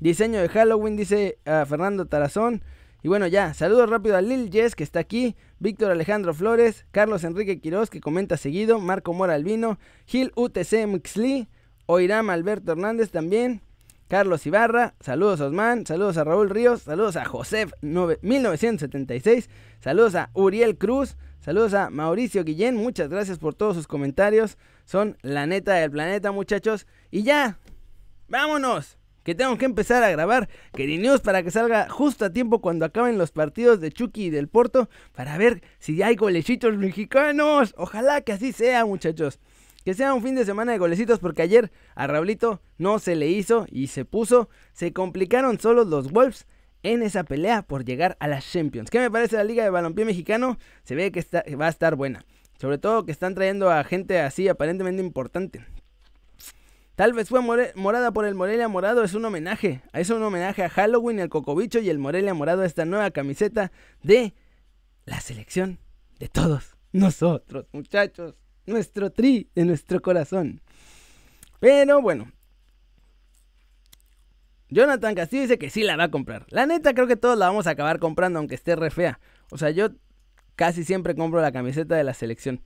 Diseño 0.01 0.41
de 0.41 0.49
Halloween, 0.49 0.97
dice 0.97 1.37
a 1.45 1.63
Fernando 1.67 2.07
Tarazón. 2.07 2.63
Y 3.03 3.07
bueno, 3.07 3.27
ya, 3.27 3.53
saludos 3.53 3.87
rápido 3.87 4.17
a 4.17 4.21
Lil 4.21 4.49
Jess 4.51 4.73
que 4.73 4.83
está 4.83 4.99
aquí, 4.99 5.35
Víctor 5.59 5.91
Alejandro 5.91 6.33
Flores, 6.33 6.87
Carlos 6.89 7.23
Enrique 7.23 7.59
Quiroz 7.59 7.91
que 7.91 8.01
comenta 8.01 8.35
seguido, 8.35 8.79
Marco 8.79 9.13
Mora 9.13 9.35
Albino, 9.35 9.77
Gil 10.07 10.31
UTC 10.35 10.87
Mixli, 10.87 11.47
Oiram 11.85 12.31
Alberto 12.31 12.71
Hernández 12.71 13.11
también, 13.11 13.61
Carlos 14.07 14.45
Ibarra, 14.47 14.95
saludos 15.01 15.39
a 15.39 15.45
Osman, 15.45 15.85
saludos 15.85 16.17
a 16.17 16.23
Raúl 16.23 16.49
Ríos, 16.49 16.81
saludos 16.81 17.15
a 17.15 17.25
Josef 17.25 17.71
1976, 17.81 19.49
saludos 19.79 20.15
a 20.15 20.31
Uriel 20.33 20.77
Cruz, 20.79 21.15
saludos 21.41 21.75
a 21.75 21.91
Mauricio 21.91 22.43
Guillén, 22.43 22.75
muchas 22.75 23.09
gracias 23.09 23.37
por 23.37 23.53
todos 23.53 23.75
sus 23.75 23.87
comentarios, 23.87 24.57
son 24.85 25.17
la 25.21 25.45
neta 25.45 25.73
del 25.75 25.91
planeta 25.91 26.31
muchachos, 26.31 26.87
y 27.11 27.21
ya, 27.21 27.59
vámonos 28.27 28.97
que 29.23 29.35
tengo 29.35 29.57
que 29.57 29.65
empezar 29.65 30.03
a 30.03 30.11
grabar 30.11 30.49
News 30.77 31.21
para 31.21 31.43
que 31.43 31.51
salga 31.51 31.89
justo 31.89 32.25
a 32.25 32.31
tiempo 32.31 32.61
cuando 32.61 32.85
acaben 32.85 33.17
los 33.17 33.31
partidos 33.31 33.79
de 33.79 33.91
Chucky 33.91 34.25
y 34.25 34.29
del 34.29 34.47
Porto 34.47 34.89
para 35.13 35.37
ver 35.37 35.61
si 35.79 36.01
hay 36.01 36.15
golecitos 36.15 36.77
mexicanos. 36.77 37.73
Ojalá 37.77 38.21
que 38.21 38.33
así 38.33 38.51
sea, 38.51 38.85
muchachos. 38.85 39.39
Que 39.83 39.93
sea 39.93 40.13
un 40.13 40.21
fin 40.21 40.35
de 40.35 40.45
semana 40.45 40.73
de 40.73 40.77
golecitos 40.77 41.19
porque 41.19 41.41
ayer 41.41 41.71
a 41.95 42.05
Raulito 42.05 42.61
no 42.77 42.99
se 42.99 43.15
le 43.15 43.27
hizo 43.29 43.65
y 43.69 43.87
se 43.87 44.05
puso. 44.05 44.49
Se 44.73 44.93
complicaron 44.93 45.59
solo 45.59 45.85
los 45.85 46.11
Wolves 46.11 46.45
en 46.83 47.01
esa 47.01 47.23
pelea 47.23 47.63
por 47.63 47.85
llegar 47.85 48.17
a 48.19 48.27
las 48.27 48.51
Champions. 48.51 48.89
¿Qué 48.89 48.99
me 48.99 49.11
parece 49.11 49.37
la 49.37 49.43
Liga 49.43 49.63
de 49.63 49.69
Balompié 49.69 50.05
Mexicano? 50.05 50.57
Se 50.83 50.95
ve 50.95 51.11
que 51.11 51.25
va 51.55 51.67
a 51.67 51.69
estar 51.69 51.95
buena. 51.95 52.25
Sobre 52.59 52.77
todo 52.77 53.05
que 53.05 53.11
están 53.11 53.33
trayendo 53.33 53.71
a 53.71 53.83
gente 53.83 54.19
así 54.19 54.47
aparentemente 54.47 55.01
importante. 55.01 55.65
Tal 56.95 57.13
vez 57.13 57.29
fue 57.29 57.41
morada 57.75 58.11
por 58.11 58.25
el 58.25 58.35
Morelia 58.35 58.67
Morado, 58.67 59.03
es 59.03 59.13
un 59.13 59.25
homenaje. 59.25 59.81
Es 59.93 60.09
un 60.09 60.21
homenaje 60.21 60.63
a 60.63 60.69
Halloween, 60.69 61.19
el 61.19 61.29
Cocobicho 61.29 61.79
y 61.79 61.89
el 61.89 61.99
Morelia 61.99 62.33
Morado, 62.33 62.63
esta 62.63 62.85
nueva 62.85 63.11
camiseta 63.11 63.71
de 64.03 64.33
la 65.05 65.19
selección 65.19 65.79
de 66.19 66.27
todos 66.27 66.75
nosotros, 66.91 67.67
muchachos. 67.71 68.35
Nuestro 68.65 69.11
tri 69.11 69.49
de 69.55 69.65
nuestro 69.65 70.01
corazón. 70.01 70.61
Pero 71.59 72.01
bueno. 72.01 72.31
Jonathan 74.69 75.15
Castillo 75.15 75.41
dice 75.41 75.57
que 75.57 75.69
sí 75.69 75.83
la 75.83 75.97
va 75.97 76.05
a 76.05 76.11
comprar. 76.11 76.45
La 76.49 76.65
neta 76.65 76.93
creo 76.93 77.07
que 77.07 77.17
todos 77.17 77.37
la 77.37 77.47
vamos 77.47 77.67
a 77.67 77.71
acabar 77.71 77.99
comprando 77.99 78.39
aunque 78.39 78.55
esté 78.55 78.75
re 78.75 78.91
fea. 78.91 79.19
O 79.49 79.57
sea, 79.57 79.71
yo 79.71 79.89
casi 80.55 80.83
siempre 80.83 81.15
compro 81.15 81.41
la 81.41 81.51
camiseta 81.51 81.95
de 81.95 82.03
la 82.03 82.13
selección. 82.13 82.61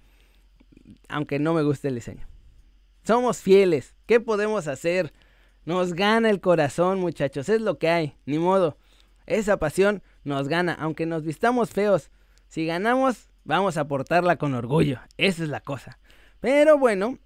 Aunque 1.07 1.39
no 1.39 1.53
me 1.53 1.63
guste 1.63 1.87
el 1.87 1.95
diseño. 1.95 2.27
Somos 3.05 3.37
fieles. 3.37 3.95
¿Qué 4.07 4.19
podemos 4.19 4.67
hacer? 4.67 5.13
Nos 5.63 5.93
gana 5.93 6.31
el 6.31 6.41
corazón, 6.41 6.99
muchachos. 6.99 7.49
Es 7.49 7.61
lo 7.61 7.77
que 7.77 7.87
hay. 7.87 8.15
Ni 8.25 8.39
modo. 8.39 8.77
Esa 9.27 9.57
pasión 9.57 10.01
nos 10.23 10.47
gana. 10.47 10.73
Aunque 10.73 11.05
nos 11.05 11.23
vistamos 11.23 11.69
feos. 11.69 12.09
Si 12.47 12.65
ganamos, 12.65 13.29
vamos 13.43 13.77
a 13.77 13.87
portarla 13.87 14.37
con 14.37 14.55
orgullo. 14.55 14.99
Esa 15.17 15.43
es 15.43 15.49
la 15.49 15.59
cosa. 15.59 15.99
Pero 16.39 16.79
bueno, 16.79 17.19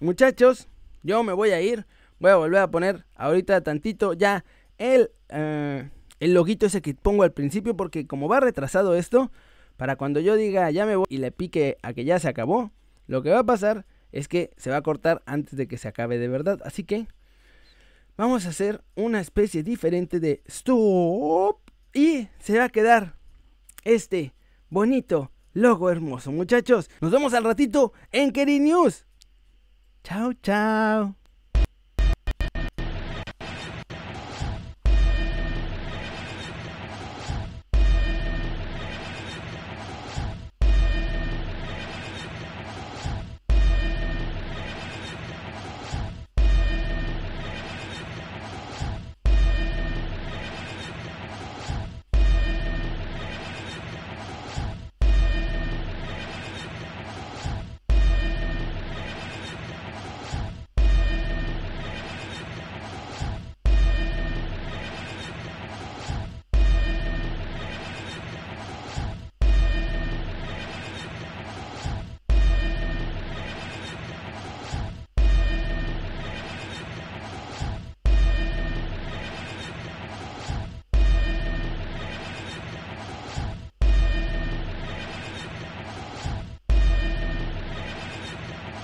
muchachos, 0.00 0.66
yo 1.02 1.22
me 1.22 1.34
voy 1.34 1.50
a 1.50 1.60
ir. 1.60 1.84
Voy 2.18 2.30
a 2.30 2.36
volver 2.36 2.62
a 2.62 2.70
poner 2.70 3.04
ahorita 3.16 3.60
tantito 3.60 4.14
ya 4.14 4.46
el, 4.78 5.10
eh, 5.28 5.90
el 6.20 6.32
loguito 6.32 6.64
ese 6.64 6.80
que 6.80 6.94
pongo 6.94 7.22
al 7.22 7.32
principio. 7.32 7.76
Porque 7.76 8.06
como 8.06 8.28
va 8.28 8.40
retrasado 8.40 8.94
esto, 8.94 9.30
para 9.76 9.96
cuando 9.96 10.20
yo 10.20 10.36
diga 10.36 10.70
ya 10.70 10.86
me 10.86 10.96
voy 10.96 11.06
y 11.10 11.18
le 11.18 11.32
pique 11.32 11.76
a 11.82 11.92
que 11.92 12.06
ya 12.06 12.18
se 12.18 12.28
acabó, 12.28 12.70
lo 13.08 13.22
que 13.22 13.28
va 13.28 13.40
a 13.40 13.44
pasar 13.44 13.84
es 14.16 14.28
que 14.28 14.50
se 14.56 14.70
va 14.70 14.78
a 14.78 14.82
cortar 14.82 15.22
antes 15.26 15.56
de 15.56 15.68
que 15.68 15.76
se 15.76 15.88
acabe 15.88 16.18
de 16.18 16.28
verdad. 16.28 16.60
Así 16.64 16.84
que 16.84 17.06
vamos 18.16 18.46
a 18.46 18.48
hacer 18.48 18.82
una 18.94 19.20
especie 19.20 19.62
diferente 19.62 20.20
de 20.20 20.42
stop 20.46 21.60
y 21.92 22.28
se 22.38 22.58
va 22.58 22.64
a 22.64 22.68
quedar 22.70 23.16
este 23.84 24.34
bonito 24.70 25.32
logo 25.52 25.90
hermoso, 25.90 26.32
muchachos. 26.32 26.90
Nos 27.00 27.10
vemos 27.10 27.34
al 27.34 27.44
ratito 27.44 27.92
en 28.10 28.32
Keri 28.32 28.58
News. 28.58 29.06
Chao, 30.02 30.32
chao. 30.34 31.14